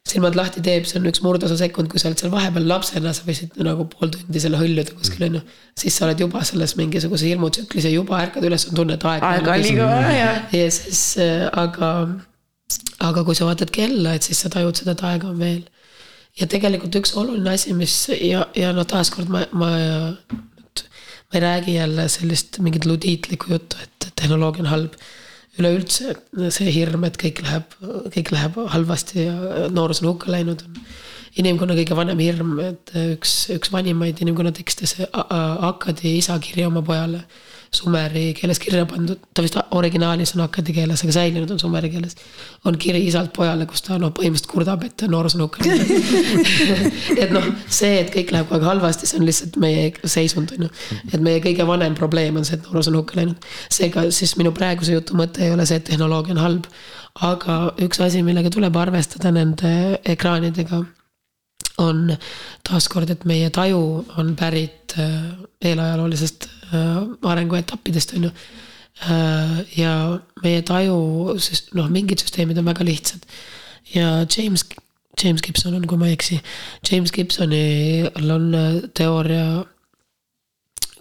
[0.05, 3.25] silmad lahti teeb, see on üks murdosa sekund, kui sa oled seal vahepeal lapsena, sa
[3.25, 5.43] võisid nagu pool tundi selle hõljuda kuskil on ju.
[5.81, 9.25] siis sa oled juba selles mingisuguse hirmutsüklis ja juba ärkad üles, on tunne, et aeg.
[9.25, 10.43] aega on liiga vaja jah.
[10.59, 11.91] ja siis äh, aga,
[13.09, 15.65] aga kui sa vaatad kella, et siis sa tajud seda, et aega on veel.
[16.37, 19.73] ja tegelikult üks oluline asi, mis ja, ja no taaskord ma, ma.
[20.29, 25.01] ma ei räägi jälle sellist mingit ludiitlikku juttu, et tehnoloogia on halb
[25.59, 26.15] üleüldse
[26.55, 27.75] see hirm, et kõik läheb,
[28.15, 30.85] kõik läheb halvasti ja noorus on hukka läinud, on
[31.41, 36.83] inimkonna kõige vanem hirm, et üks, üks vanimaid inimkonna tekste, see Akkadi isa kiri oma
[36.87, 37.25] pojale
[37.75, 42.17] sumeri keeles kirja pandud, ta vist originaalis on akkadi keeles, aga säilinud on sumeri keeles.
[42.65, 45.65] on kiri isalt pojale, kus ta noh, põhimõtteliselt kurdab, et noorus on hukka
[47.23, 50.67] et noh, see, et kõik läheb kogu aeg halvasti, see on lihtsalt meie seisund, on
[50.67, 50.73] ju.
[51.13, 53.49] et meie kõige vanem probleem on see, et noorus on hukka läinud.
[53.73, 56.69] seega siis minu praeguse jutu mõte ei ole see, et tehnoloogia on halb.
[57.23, 59.75] aga üks asi, millega tuleb arvestada nende
[60.17, 60.85] ekraanidega
[61.83, 62.11] on
[62.67, 65.33] taaskord, et meie taju on pärit äh,
[65.65, 66.49] eelajaloolisest
[67.35, 68.33] arenguetappidest, on ju.
[69.11, 69.93] Äh, ja
[70.45, 71.35] meie taju,
[71.75, 73.27] noh, mingid süsteemid on väga lihtsad.
[73.95, 74.65] ja James,
[75.23, 76.41] James Gibson on, kui ma ei eksi,
[76.91, 78.47] James Gibsonil on
[78.95, 79.65] teooria,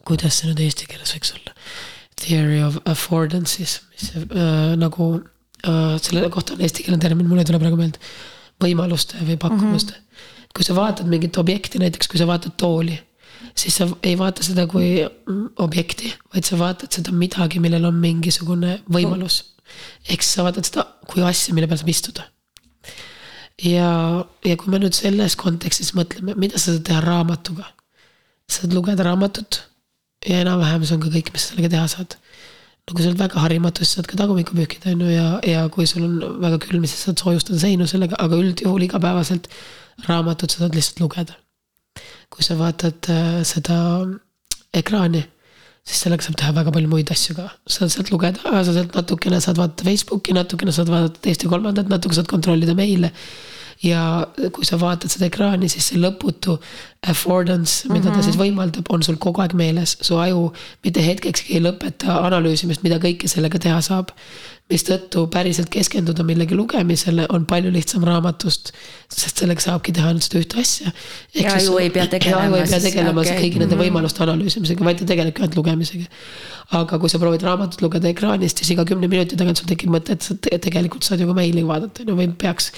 [0.05, 1.53] kuidas see nüüd eesti keeles võiks olla?
[2.23, 7.61] Theory of affordances, mis äh, nagu äh, selle kohta on eestikeelne termin, mul ei tule
[7.61, 8.01] praegu meelde.
[8.63, 9.99] võimaluste või pakkumuste mm.
[9.99, 10.03] -hmm
[10.53, 12.95] kui sa vaatad mingit objekti, näiteks kui sa vaatad tooli,
[13.55, 15.01] siis sa ei vaata seda kui
[15.63, 19.43] objekti, vaid sa vaatad seda midagi, millel on mingisugune võimalus.
[20.09, 22.25] ehk siis sa vaatad seda kui asja, mille peal saab istuda.
[23.63, 23.89] ja,
[24.45, 27.69] ja kui me nüüd selles kontekstis mõtleme, mida sa saad teha raamatuga.
[28.49, 29.63] sa saad lugeda raamatut
[30.27, 32.17] ja enam-vähem see on ka kõik, mis sa sellega teha saad
[32.83, 35.63] no kui sa oled väga harimatu, siis saad ka tagumikku pühkida, on ju, ja, ja
[35.71, 39.47] kui sul on väga külm, siis saad soojustada seinu sellega, aga üldjuhul igapäevaselt
[40.09, 41.37] raamatut sa saad lihtsalt lugeda.
[42.33, 43.77] Kui sa vaatad äh, seda
[44.73, 45.23] ekraani,
[45.85, 47.49] siis sellega saab teha väga palju muid asju ka.
[47.69, 51.91] saad sealt lugeda, sa sealt natukene saad vaadata Facebooki, natukene saad vaadata teist ja kolmandat,
[51.91, 53.13] natuke saad kontrollida meile
[53.83, 56.57] ja kui sa vaatad seda ekraani, siis see lõputu
[57.07, 58.17] affordance, mida mm -hmm.
[58.17, 58.43] ta siis mhm.
[58.43, 59.97] võimaldab, on sul kogu aeg meeles.
[60.01, 64.11] su aju mitte hetkekski ei lõpeta analüüsimist, mida kõike sellega teha saab
[64.71, 68.71] mistõttu päriselt keskenduda millegi lugemisele on palju lihtsam raamatust,
[69.11, 70.93] sest sellega saabki teha ainult seda ühte asja.
[71.35, 72.45] ja ju ei pea tegelema.
[72.47, 73.37] ju ei pea tegelema okay.
[73.41, 73.83] kõigi nende mhm.
[73.83, 76.07] võimaluste analüüsimisega, vaid ta tegelebki ainult lugemisega.
[76.79, 80.15] aga kui sa proovid raamatut lugeda ekraanist, siis iga kümne minuti tagant sul tekib mõte,
[80.15, 82.71] et sa tegelikult saad ju ka meili vaadata, on ju, või peaks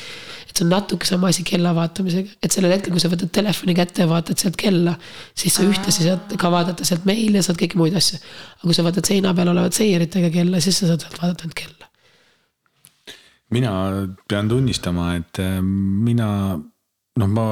[0.55, 3.75] et see on natuke sama asi kella vaatamisega, et sellel hetkel, kui sa võtad telefoni
[3.75, 4.93] kätte ja vaatad sealt kella,
[5.35, 8.21] siis sa ühtlasi saad ka vaadata sealt meili ja saad kõiki muid asju.
[8.55, 11.59] aga kui sa vaatad seina peal olevat seieritega kella, siis sa saad sealt vaadata ainult
[11.59, 11.91] kella
[13.55, 13.71] mina
[14.27, 17.45] pean tunnistama, et äh, mina noh, ma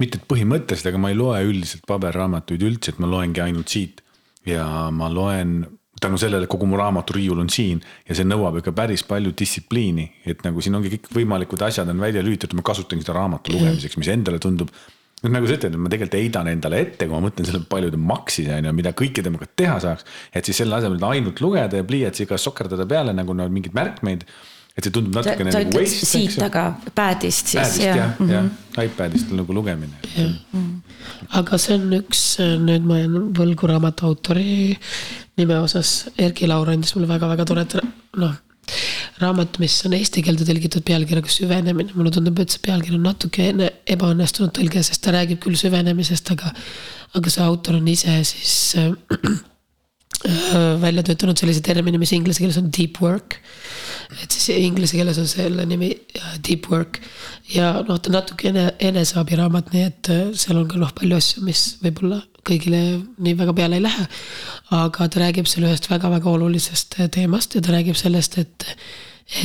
[0.00, 4.04] mitte põhimõtteliselt, aga ma ei loe üldiselt paberraamatuid üldse, et ma loengi ainult siit.
[4.48, 5.66] ja ma loen
[6.00, 10.44] tänu sellele, kogu mu raamaturiiul on siin ja see nõuab ikka päris palju distsipliini, et
[10.46, 14.10] nagu siin ongi kõik võimalikud asjad on välja lülitatud, ma kasutangi seda raamatu lugemiseks, mis
[14.12, 14.72] endale tundub.
[15.22, 18.00] noh, nagu sa ütled, ma tegelikult heidan endale ette, kui ma mõtlen selle palju ta
[18.00, 20.06] maksis, on ju, mida kõike temaga teha saaks.
[20.32, 24.24] et siis selle asemel ainult lugeda ja pliiatsiga sokerdada peale nagu no mingeid märkmeid
[24.80, 26.08] et see tundub natukene nagu waste.
[26.08, 26.66] siit aga
[26.96, 27.60] pad'ist siis.
[27.60, 28.50] Pad'ist jah, jah, mm -hmm.
[28.76, 29.96] jah, iPad'ist nagu lugemine.
[30.16, 30.68] -hmm.
[31.40, 32.22] aga see on üks,
[32.66, 34.76] nüüd ma jään võlgu raamatu autori
[35.40, 37.80] nime osas, Erki Laur andis mulle väga-väga toredat,
[38.16, 38.38] noh
[39.20, 43.68] raamat, mis on eesti keelde tõlgitud pealkirjaga Süvenemine, mulle tundub, et see pealkiri on natukene
[43.94, 46.52] ebaõnnestunud tõlge, sest ta räägib küll süvenemisest, aga,
[47.18, 48.92] aga see autor on ise siis äh,
[50.84, 53.40] välja töötanud sellise termini, mis inglise keeles on deep work
[54.18, 57.00] et siis inglise keeles on selle nimi äh, Deep Work.
[57.54, 61.64] ja noh, ta natukene eneseabiraamat, nii et äh, seal on ka noh, palju asju, mis
[61.84, 62.80] võib-olla kõigile
[63.20, 64.08] nii väga peale ei lähe.
[64.76, 68.68] aga ta räägib seal ühest väga-väga olulisest äh, teemast ja ta räägib sellest, et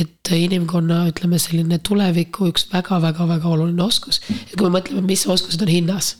[0.00, 4.20] et inimkonna, ütleme selline tuleviku üks väga-väga-väga oluline oskus.
[4.34, 6.16] et kui me mõtleme, mis oskused on hinnas.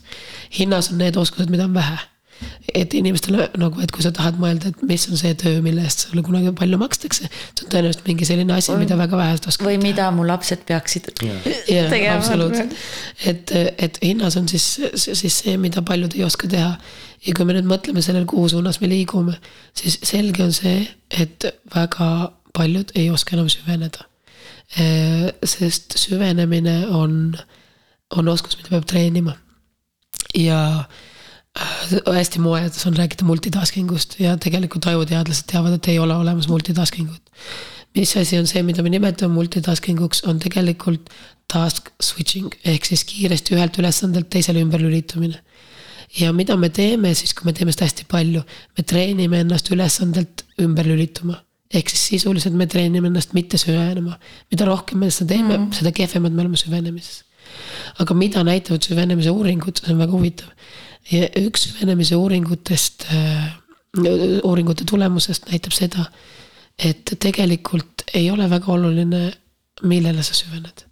[0.59, 1.97] hinnas on need oskused, mida on vähe
[2.73, 6.05] et inimestele nagu, et kui sa tahad mõelda, et mis on see töö, mille eest
[6.07, 7.29] sulle kunagi palju makstakse.
[7.29, 9.71] see on tõenäoliselt mingi selline asi, mida väga vähesed oskavad.
[9.71, 11.89] või mida mu lapsed peaksid yeah.
[11.93, 12.17] tegema.
[12.19, 12.75] absoluutselt,
[13.25, 16.75] et, et hinnas on siis, siis see, mida paljud ei oska teha.
[17.25, 19.39] ja kui me nüüd mõtleme sellele, kuhu suunas me liigume,
[19.77, 22.11] siis selge on see, et väga
[22.57, 24.05] paljud ei oska enam süveneda.
[25.47, 27.37] sest süvenemine on,
[28.11, 29.37] on oskus, mida peab treenima.
[30.35, 30.59] ja
[32.15, 37.09] hästi moedas on rääkida multitasking ust ja tegelikult ajuteadlased teavad, et ei ole olemas multitasking
[37.11, 37.23] ut.
[37.95, 41.09] mis asi on see, mida me nimetame multitasking uks, on tegelikult
[41.51, 45.39] task switching ehk siis kiiresti ühelt ülesandelt teisele ümberlülitumine.
[46.19, 48.43] ja mida me teeme siis, kui me teeme seda hästi palju,
[48.77, 51.41] me treenime ennast ülesandelt ümber lülituma
[51.73, 54.17] ehk siis sisuliselt me treenime ennast mitte süvenema.
[54.51, 57.23] mida rohkem me seda teeme mm., seda kehvemad me oleme süvenemises.
[57.99, 60.51] aga mida näitavad süvenemise uuringud, see on väga huvitav.
[61.11, 63.53] Ja üks süvenemise uuringutest äh,,
[64.43, 66.05] uuringute tulemusest näitab seda,
[66.77, 69.21] et tegelikult ei ole väga oluline,
[69.83, 70.85] millele sa süvened.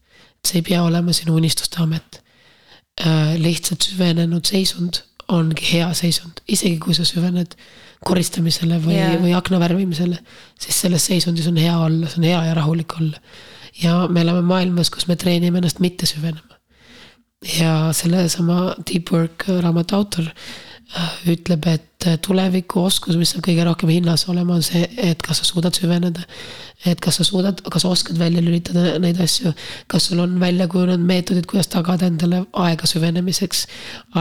[0.45, 2.21] see ei pea olema sinu unistuste amet
[3.01, 3.35] äh,.
[3.41, 5.01] lihtsalt süvenenud seisund
[5.31, 7.55] ongi hea seisund, isegi kui sa süvened
[8.05, 10.19] koristamisele või yeah., või akna värvimisele.
[10.61, 13.21] siis selles seisundis on hea olla, see on hea ja rahulik olla.
[13.81, 16.54] ja me elame maailmas, kus me treenime ennast mitte süvenema.
[17.59, 24.27] Ja sellesama Deep Work raamatu autor äh, ütleb, et tulevikuoskus, mis saab kõige rohkem hinnas
[24.29, 26.25] olema, on see, et kas sa suudad süveneda
[26.91, 29.53] et kas sa suudad, kas sa oskad välja lülitada neid asju,
[29.91, 33.65] kas sul on välja kujunenud meetodid, kuidas tagada endale aega süvenemiseks,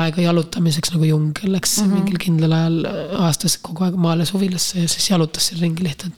[0.01, 1.95] aega jalutamiseks, nagu Jung läks mm -hmm.
[1.95, 2.79] mingil kindlal ajal
[3.27, 6.15] aastas kogu aeg maale suvilasse ja siis jalutas seal ringi lihtsalt.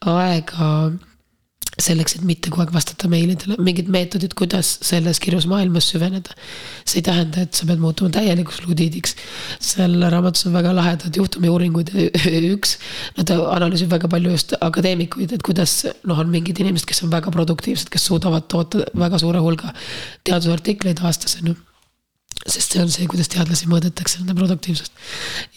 [0.00, 0.90] aega
[1.82, 6.32] selleks, et mitte kogu aeg vastata meilidele, mingid meetodid, kuidas selles kirjus maailmas süveneda.
[6.86, 9.16] see ei tähenda, et sa pead muutuma täielikuks ludiidiks.
[9.60, 12.78] seal raamatus on väga lahedad juhtumiuuringud ja üks,
[13.18, 17.34] nad analüüsib väga palju just akadeemikuid, et kuidas noh, on mingid inimesed, kes on väga
[17.34, 19.74] produktiivsed, kes suudavad toota väga suure hulga
[20.24, 21.58] teadusartikleid aastas, on ju
[22.46, 24.92] sest see on see, kuidas teadlasi mõõdetakse, nende produktiivsust.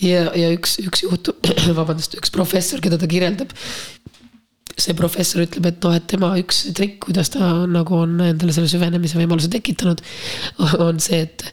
[0.01, 1.37] ja, ja üks, üks juhtum,
[1.79, 3.53] vabandust, üks professor, keda ta kirjeldab,
[4.77, 8.71] see professor ütleb, et noh, et tema üks trikk, kuidas ta nagu on endale selle
[8.71, 10.03] süvenemise võimaluse tekitanud,
[10.87, 11.45] on see, et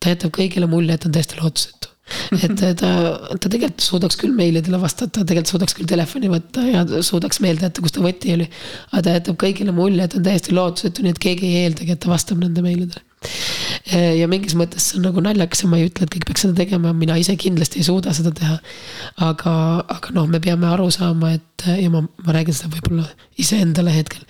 [0.00, 1.94] ta jätab kõigile mulje, et on täiesti lootusetu
[2.36, 2.90] et ta,
[3.32, 7.84] ta tegelikult suudaks küll meilidele vastata, tegelikult suudaks küll telefoni võtta ja suudaks meelde jätta,
[7.84, 8.48] kus ta võti oli.
[8.92, 12.02] aga ta jätab kõigile mulje, et on täiesti lootusetu, nii et keegi ei eeldagi, et
[12.04, 13.04] ta vastab nende meilidele.
[13.94, 16.56] Ja mingis mõttes see on nagu naljakas ja ma ei ütle, et kõik peaks seda
[16.58, 18.58] tegema, mina ise kindlasti ei suuda seda teha.
[19.28, 19.54] aga,
[19.96, 23.08] aga noh, me peame aru saama, et ja ma, ma räägin seda võib-olla
[23.40, 24.24] iseendale hetkel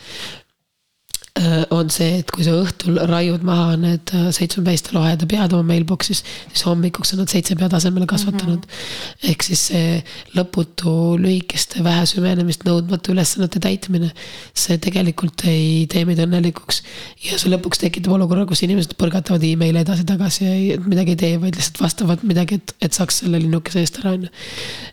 [1.74, 6.20] on see, et kui sa õhtul raiud maha need äh, seitsmepäiste loheda pead oma mailbox'is,
[6.22, 8.68] siis hommikuks on nad seitse pea tasemele kasvatanud mm.
[8.70, 9.30] -hmm.
[9.32, 9.88] ehk siis see
[10.36, 14.12] lõputu lühikeste vähe süvenemist nõudmatu ülesannete täitmine,
[14.54, 16.82] see tegelikult ei tee meid õnnelikuks.
[17.26, 21.58] ja see lõpuks tekitab olukorra, kus inimesed põrgatavad email'e edasi-tagasi ja midagi ei tee, vaid
[21.58, 24.30] lihtsalt vastavad midagi, et, et saaks selle linnukese eest ära, on ju.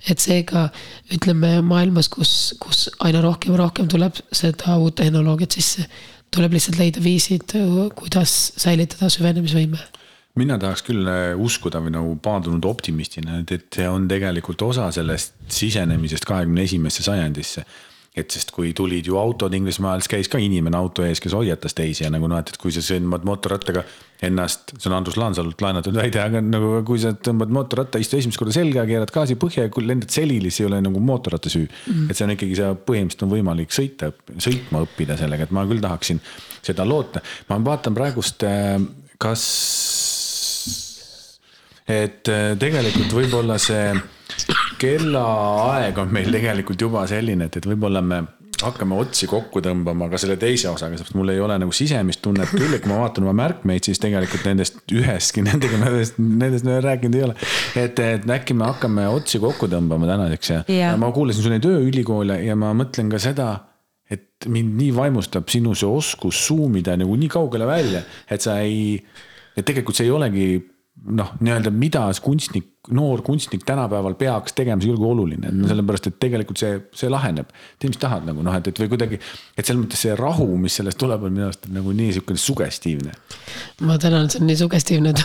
[0.09, 0.71] et seega
[1.13, 5.85] ütleme maailmas, kus, kus aina rohkem ja rohkem tuleb seda uut tehnoloogiat sisse
[6.32, 7.55] tuleb lihtsalt leida viisid,
[7.97, 9.82] kuidas säilitada süvenemisvõime.
[10.39, 14.88] Mina tahaks küll äh, uskuda või nagu paadunud optimistina, et, et see on tegelikult osa
[14.95, 17.65] sellest sisenemisest kahekümne esimesse sajandisse.
[18.15, 21.75] Et sest kui tulid ju autod Inglismaal, siis käis ka inimene auto ees, kes hoiatas
[21.75, 23.84] teisi ja nagu noh, et, et kui sa sõidad mootorrattaga
[24.22, 28.38] ennast, see on Andrus Laansalult laenatud väide, aga nagu kui sa tõmbad mootorratta, istud esimest
[28.38, 31.93] korda selga, keerad gaasi põhja ja lendad selili, see ei ole nagu mootorratta süü mm.
[31.93, 32.09] -hmm.
[32.09, 35.82] et see on ikkagi, sa põhimõtteliselt on võimalik sõita, sõitma õppida sellega, et ma küll
[35.82, 36.22] tahaksin
[36.61, 37.22] seda loota.
[37.49, 38.78] ma vaatan praegust, äh,
[39.17, 39.45] kas,
[41.88, 43.95] et äh, tegelikult võib-olla see
[44.82, 48.22] kellaaeg on meil tegelikult juba selline, et, et võib-olla me
[48.66, 52.51] hakkame otsi kokku tõmbama ka selle teise osaga, sest mul ei ole nagu sisemist tunnet
[52.51, 56.78] küll, et kui ma vaatan oma märkmeid, siis tegelikult nendest ühestki, nendega nendest, nendest me
[56.84, 57.36] rääkinud ei ole.
[57.80, 60.93] et, et äkki me hakkame otsi kokku tõmbama tänaseks ja, ja.
[60.99, 63.51] ma kuulasin su neid ööülikoole ja ma mõtlen ka seda,
[64.12, 68.59] et mind nii vaimustab sinu see oskus zoom ida nagu nii kaugele välja, et sa
[68.64, 68.97] ei,
[69.55, 70.47] et tegelikult see ei olegi
[71.01, 76.09] noh, nii-öelda, mida kunstnik, noor kunstnik tänapäeval peaks tegema, see ei olegi oluline, no sellepärast,
[76.11, 77.49] et tegelikult see, see laheneb.
[77.79, 79.17] tee, mis tahad nagu noh, et, et või kuidagi,
[79.55, 83.15] et selles mõttes see rahu, mis sellest tuleb, on minu arust nagu nii sihukene sugestiivne.
[83.87, 85.23] ma tänan, see on nii sugestiivne, et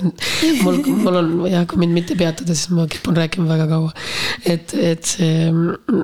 [0.64, 3.90] mul, mul on jah, kui mind mitte peatada, siis ma kipun rääkima väga kaua.
[4.44, 5.50] et, et see,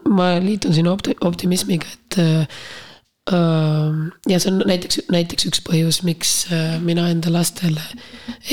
[0.09, 2.21] ma liitun siin opti-, optimismiga, et
[3.27, 6.35] ja see on näiteks, näiteks üks põhjus, miks
[6.85, 7.83] mina enda lastele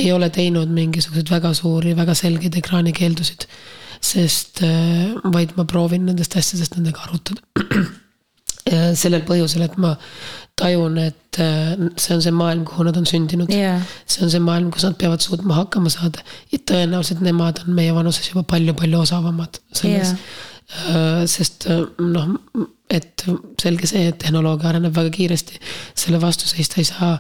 [0.02, 3.46] ei ole teinud mingisuguseid väga suuri, väga selgeid ekraanikeeldusid.
[4.04, 4.60] sest
[5.32, 7.46] vaid ma proovin nendest asjadest nendega arutada.
[9.04, 9.94] sellel põhjusel, et ma
[10.60, 13.82] tajun, et see on see maailm, kuhu nad on sündinud yeah..
[14.10, 16.22] see on see maailm, kus nad peavad suutma hakkama saada
[16.54, 21.26] ja tõenäoliselt nemad on meie vanuses juba palju-palju osavamad selles yeah.
[21.30, 21.68] sest
[22.00, 22.38] noh
[22.94, 23.26] et
[23.62, 25.60] selge see, et tehnoloogia areneb väga kiiresti,
[26.06, 27.16] selle vastu seista ei saa.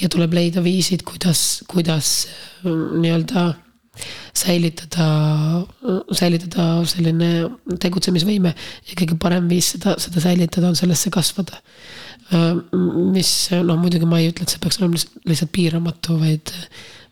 [0.00, 2.28] ja tuleb leida viisid, kuidas, kuidas
[2.64, 3.50] nii-öelda
[4.36, 5.06] säilitada,
[6.14, 7.30] säilitada selline
[7.82, 11.60] tegutsemisvõime ja kõige parem viis seda, seda säilitada on sellesse kasvada.
[13.10, 16.52] mis noh, muidugi ma ei ütle, et see peaks olema lihtsalt, piiramatu, vaid,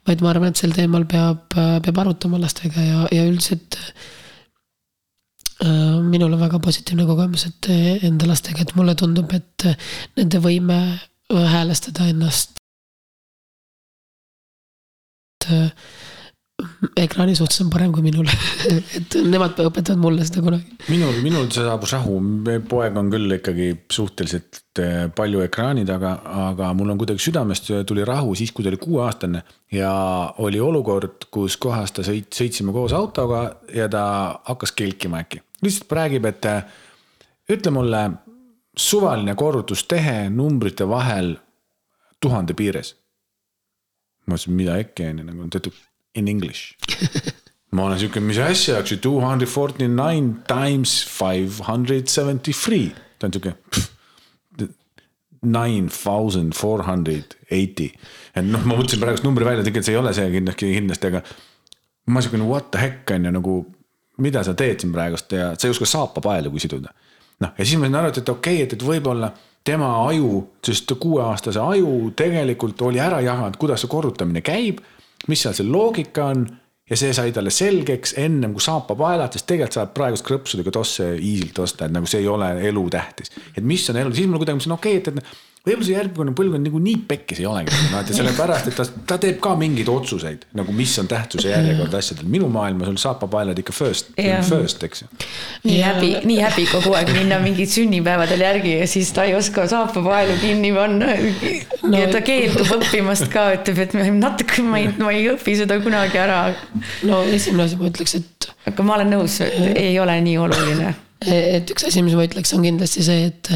[0.07, 3.81] vaid ma arvan, et sel teemal peab, peab arutama lastega ja, ja üldiselt
[5.59, 7.69] minul on väga positiivne kogemus, et
[8.07, 9.67] enda lastega, et mulle tundub, et
[10.17, 10.79] nende võime
[11.29, 12.59] häälestada ennast
[15.53, 15.73] Äh,
[16.99, 18.27] ekraani suhtes on parem kui minul
[18.99, 20.75] et nemad õpetavad mulle seda kunagi.
[20.91, 22.17] minul, minul saabus rahu,
[22.69, 26.17] poeg on küll ikkagi suhteliselt äh, palju ekraani taga,
[26.49, 29.45] aga mul on kuidagi südamest tuli rahu siis, kui ta oli kuueaastane.
[29.79, 29.93] ja
[30.45, 33.45] oli olukord, kus kohas ta sõit, sõitsime koos autoga
[33.75, 34.03] ja ta
[34.51, 35.45] hakkas kelkima äkki.
[35.65, 36.63] Lihtsalt räägib, et äh,
[37.51, 38.03] ütle mulle
[38.79, 41.37] suvaline korrutustehe numbrite vahel
[42.23, 42.95] tuhande piires
[44.29, 45.77] ma ütlesin, mida äkki on ju, nagu ta ütleb
[46.19, 46.75] in english
[47.75, 52.53] ma olen siuke, mis asja, eks ju, two hundred forty nine times five hundred seventy
[52.53, 52.93] three.
[53.19, 53.55] ta on siuke.
[55.39, 57.93] Nine thousand four hundred eighty.
[58.35, 61.23] et noh, ma mõtlesin praegust numbri välja, tegelikult see ei ole see kindlasti, kindlasti, aga.
[62.09, 63.59] ma siuke what the heck on ju nagu,
[64.25, 66.95] mida sa teed siin praegust ja sa ei oska saapapaelugi siduda.
[67.41, 69.33] noh, ja siis ma sain aru, et, et okei okay,, et, et võib-olla
[69.65, 70.31] tema aju,
[70.65, 74.81] sest kuueaastase aju tegelikult oli ära jaganud, kuidas see korrutamine käib,
[75.29, 76.47] mis seal see loogika on
[76.89, 81.61] ja see sai talle selgeks ennem kui saapapaelad, sest tegelikult saab praegust krõpsudega tosse easy't
[81.63, 83.35] osta, et nagu see ei ole elutähtis.
[83.55, 86.33] et mis on elu, siis mul kuidagi mõtlesin, okei okay,, et, et võib-olla see järgmine
[86.37, 89.89] põlvkond nagu nii pekkis ei olegi, noh et sellepärast, et ta, ta teeb ka mingeid
[89.93, 92.29] otsuseid nagu, mis on tähtsuse järjekord asjadel.
[92.31, 94.13] minu maailmas on saapapaelad ikka first,
[94.49, 95.09] first, eks ju.
[95.67, 99.67] nii häbi, nii häbi kogu aeg minna mingid sünnipäevadel järgi ja siis ta ei oska
[99.71, 101.11] saapapaelu kinni panna
[101.83, 101.97] no,.
[101.97, 106.23] ja ta keeldub õppimast ka, ütleb, et natuke ma ei, ma ei õpi seda kunagi
[106.23, 106.41] ära.
[107.09, 108.49] no esimene asi ma ütleks, et.
[108.71, 110.95] aga ma olen nõus, ei ole nii oluline
[111.27, 113.51] et üks asi, mis ma ütleks, on kindlasti see, et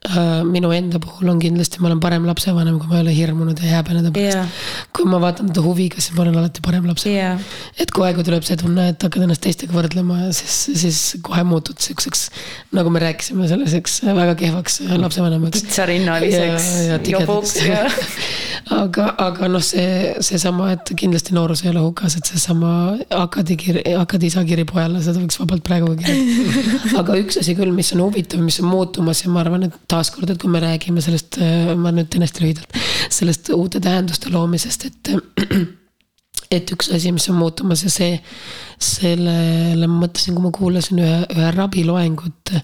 [0.00, 3.74] minu enda puhul on kindlasti, ma olen parem lapsevanem, kui ma ei ole hirmunud ja
[3.76, 4.62] häbeneda pärast yeah..
[4.96, 7.42] kui ma vaatan teda huviga, siis ma olen alati parem lapsevanem.
[7.42, 7.82] Yeah..
[7.84, 12.30] et kui tuleb see tunne, et hakkad ennast teistega võrdlema, siis, siis kohe muutud siukseks,
[12.78, 15.66] nagu me rääkisime, selliseks väga kehvaks lapsevanemaks.
[15.66, 16.70] kitsarinnaliseks
[18.80, 22.72] aga, aga noh, see, seesama, et kindlasti noorus ei ole hukas, et seesama
[23.20, 26.96] Akadi kiri, Akadi isa kiri pojale, seda võiks vabalt praegu kirjutada.
[27.02, 30.30] aga üks asi küll, mis on huvitav, mis on muutumas ja ma arvan, et taaskord,
[30.30, 31.40] et kui me räägime sellest,
[31.80, 32.80] ma nüüd teen hästi lühidalt,
[33.12, 35.12] sellest uute tähenduste loomisest, et
[36.56, 38.14] et üks asi, mis on muutumas ja see,
[38.82, 42.54] sellele ma mõtlesin, kui ma kuulasin ühe, ühe rabiloengut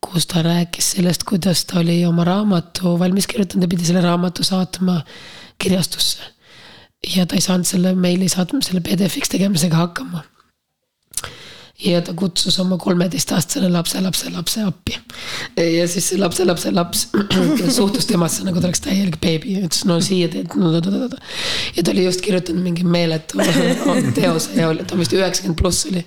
[0.00, 4.44] kus ta rääkis sellest, kuidas ta oli oma raamatu valmis kirjutanud ja pidi selle raamatu
[4.46, 5.00] saatma
[5.60, 6.22] kirjastusse.
[7.16, 10.22] ja ta ei saanud selle meili saatma, selle PDF-iks tegemisega hakkama
[11.84, 14.96] ja ta kutsus oma kolmeteistaastasele lapse, lapse, lapse appi.
[15.56, 17.06] ja siis see lapse, lapse laps
[17.78, 20.72] suhtus temasse nagu ta oleks täielik beebi ja ütles, no siia teed no,.
[21.76, 23.40] ja ta oli just kirjutanud mingi meeletu
[24.18, 26.04] teose ja oli, ta vist üheksakümmend pluss oli.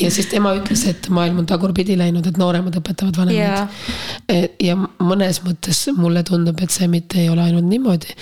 [0.00, 4.48] ja siis tema ütles, et maailm on tagurpidi läinud, et nooremad õpetavad vanemaid yeah..
[4.62, 8.16] ja mõnes mõttes mulle tundub, et see mitte ei ole ainult niimoodi,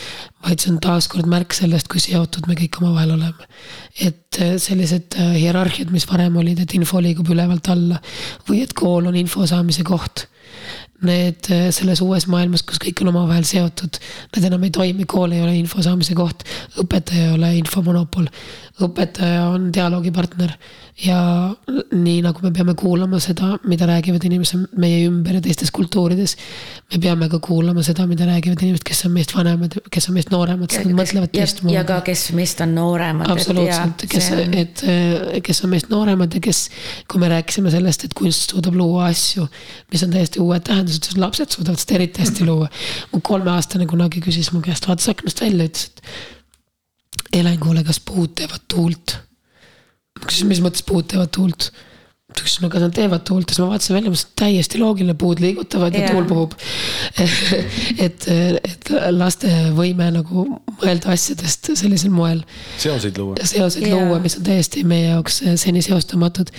[0.44, 3.48] vaid see on taaskord märk sellest, kui seotud me kõik omavahel oleme.
[4.04, 8.00] et äh, sellised äh, hierarhiad, mis varem olid, et info liigub ülevalt alla
[8.48, 10.28] või et kool on info saamise koht
[11.04, 13.98] need äh, selles uues maailmas, kus kõik on omavahel seotud,
[14.34, 16.46] need enam ei toimi, kool ei ole info saamise koht,
[16.80, 18.28] õpetaja ei ole infomonopol.
[18.82, 20.54] Õpetaja on dialoogipartner
[21.02, 21.18] ja
[21.94, 26.36] nii nagu me peame kuulama seda, mida räägivad inimesed meie ümber ja teistes kultuurides.
[26.92, 30.30] me peame ka kuulama seda, mida räägivad inimesed, kes on meist vanemad, kes on meist
[30.34, 31.76] nooremad, sest nad mõtlevad teistmoodi.
[31.76, 33.30] ja ka, kes meist on nooremad.
[33.30, 34.30] absoluutselt, kes,
[34.64, 34.84] et
[35.46, 36.66] kes on meist nooremad ja kes,
[37.10, 39.48] kui me rääkisime sellest, et kunst suudab luua asju,
[39.94, 42.70] mis on täiesti uued tähendused, sest lapsed suudavad seda eriti hästi luua.
[43.14, 46.42] mu kolmeaastane kunagi küsis mu käest, vaatas aknast välja, ütles, et
[47.34, 49.18] Helen, kuule, kas puud teevad tuult
[50.24, 51.70] küsisin, mis mõttes puud teevad tuult?
[52.42, 56.08] Kas nad teevad tuult, siis ma vaatasin välja, mõtlesin, täiesti loogiline, puud liigutavad yeah.
[56.08, 56.54] ja tuul puhub
[58.06, 60.46] et, et laste võime nagu
[60.82, 62.42] mõelda asjadest sellisel moel.
[62.82, 63.38] seoseid luua.
[63.42, 64.02] seoseid yeah.
[64.02, 66.50] luua, mis on täiesti meie jaoks seni seostamatud.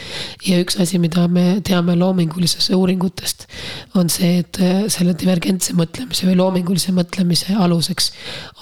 [0.47, 3.47] ja üks asi, mida me teame loomingulisest uuringutest,
[3.99, 4.61] on see, et
[4.93, 8.11] selle divergentse mõtlemise või loomingulise mõtlemise aluseks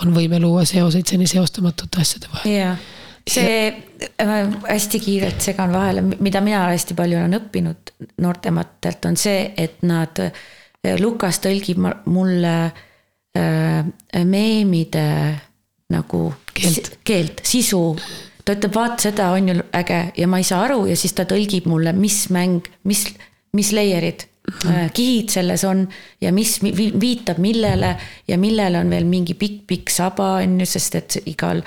[0.01, 2.91] on võime luua seoseid seni seostamatute asjade vahel yeah
[3.29, 3.67] see
[4.19, 4.33] äh,
[4.67, 10.19] hästi kiirelt segan vahele, mida mina hästi palju olen õppinud noortematelt, on see, et nad,
[10.19, 11.79] äh, Lukas tõlgib
[12.11, 13.85] mulle äh,
[14.27, 15.07] meemide
[15.93, 17.81] nagu keelt, keelt, sisu.
[18.43, 20.83] Ta ütleb, vaata seda on ju äge ja ma ei saa aru.
[20.89, 23.05] Ja siis ta tõlgib mulle, mis mäng, mis,
[23.55, 24.25] mis layer'id
[24.67, 25.85] äh, kihid selles on
[26.21, 27.95] ja mis vi- viitab millele
[28.27, 31.63] ja millele on veel mingi pikk-pikk saba, on ju, sest et igal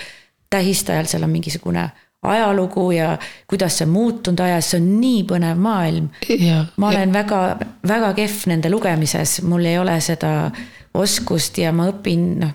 [0.50, 1.88] tähistajal seal on mingisugune
[2.26, 3.18] ajalugu ja
[3.48, 6.10] kuidas see muutunud ajas, see on nii põnev maailm.
[6.28, 7.40] ja, ma ja olen väga,
[7.88, 10.50] väga kehv nende lugemises, mul ei ole seda
[10.96, 12.54] oskust ja ma õpin, noh.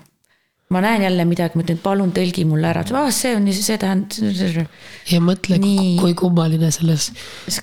[0.72, 4.64] ma näen jälle midagi, ma ütlen, palun tõlgi mulle ära, ah see on, see tähendab.
[5.10, 5.60] ja mõtle,
[6.00, 7.12] kui kummaline selles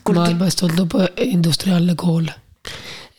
[0.04, 2.30] Kuule- maailmas tundub industriaalne kool.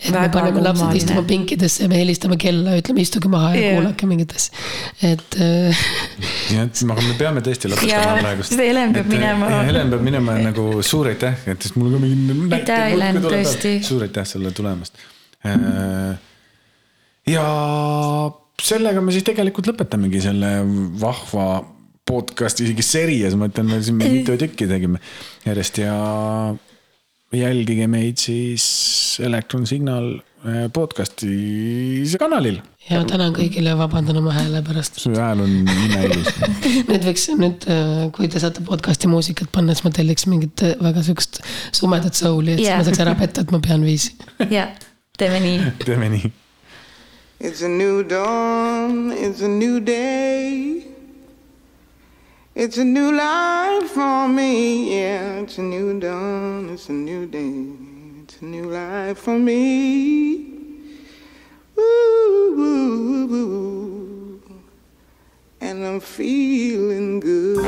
[0.01, 1.03] Et me Väga paneme lapsed kummaline.
[1.03, 3.75] istuma pinkidesse ja me helistame kella, ütleme istuge maha ja Jah.
[3.79, 4.55] kuulake mingit asja.
[5.11, 5.83] et äh,
[6.51, 8.57] nii et aga me peame tõesti lõpetama praegust.
[8.61, 9.51] Helen peab minema.
[9.69, 12.49] Helen peab minema nagu suur aitäh, et sest mul ka mingi.
[12.61, 13.75] Aitäh, Helen, tõesti.
[13.87, 14.97] suur aitäh sulle tulemast.
[17.31, 17.45] ja
[18.61, 20.55] sellega me siis tegelikult lõpetamegi selle
[21.01, 21.51] vahva
[22.11, 25.01] podcast'i isegi series, ma ütlen, me siin mitu tükki tegime
[25.47, 25.95] järjest ja
[27.39, 28.65] jälgige meid siis
[29.23, 32.59] Elektron Signal eh, podcast'i kanalil.
[32.91, 34.99] ja tänan kõigile vabandan oma hääle pärast.
[34.99, 36.33] su hääl on imeilus
[36.91, 37.67] nüüd võiks nüüd,
[38.17, 41.43] kui te saate podcast'i muusikat panna, siis ma telliks mingit äh, väga siukest
[41.77, 42.81] sumedat soul'i, et yeah.
[42.81, 44.17] ma saaks ära petta, et ma pean viisi.
[44.57, 44.67] ja
[45.19, 45.75] teeme nii.
[45.87, 46.33] teeme nii.
[47.41, 50.90] It's a new dawn, it's a new day.
[52.53, 55.39] It's a new life for me, yeah.
[55.39, 58.25] It's a new dawn, it's a new day.
[58.25, 60.59] It's a new life for me.
[61.79, 64.43] Ooh, ooh, ooh.
[65.61, 67.65] And I'm feeling good.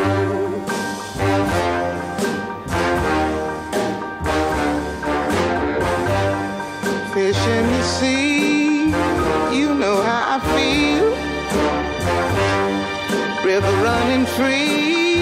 [7.14, 8.87] Fish in the sea,
[9.57, 11.01] you know how I feel.
[13.53, 15.20] River running free,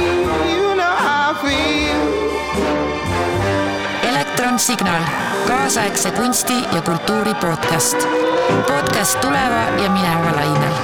[0.54, 2.00] you know how I feel.
[4.10, 5.02] elektronsignaal,
[5.46, 8.08] kaasaegse kunsti ja kultuuri podcast.
[8.66, 10.74] podcast tuleva ja mineva lainel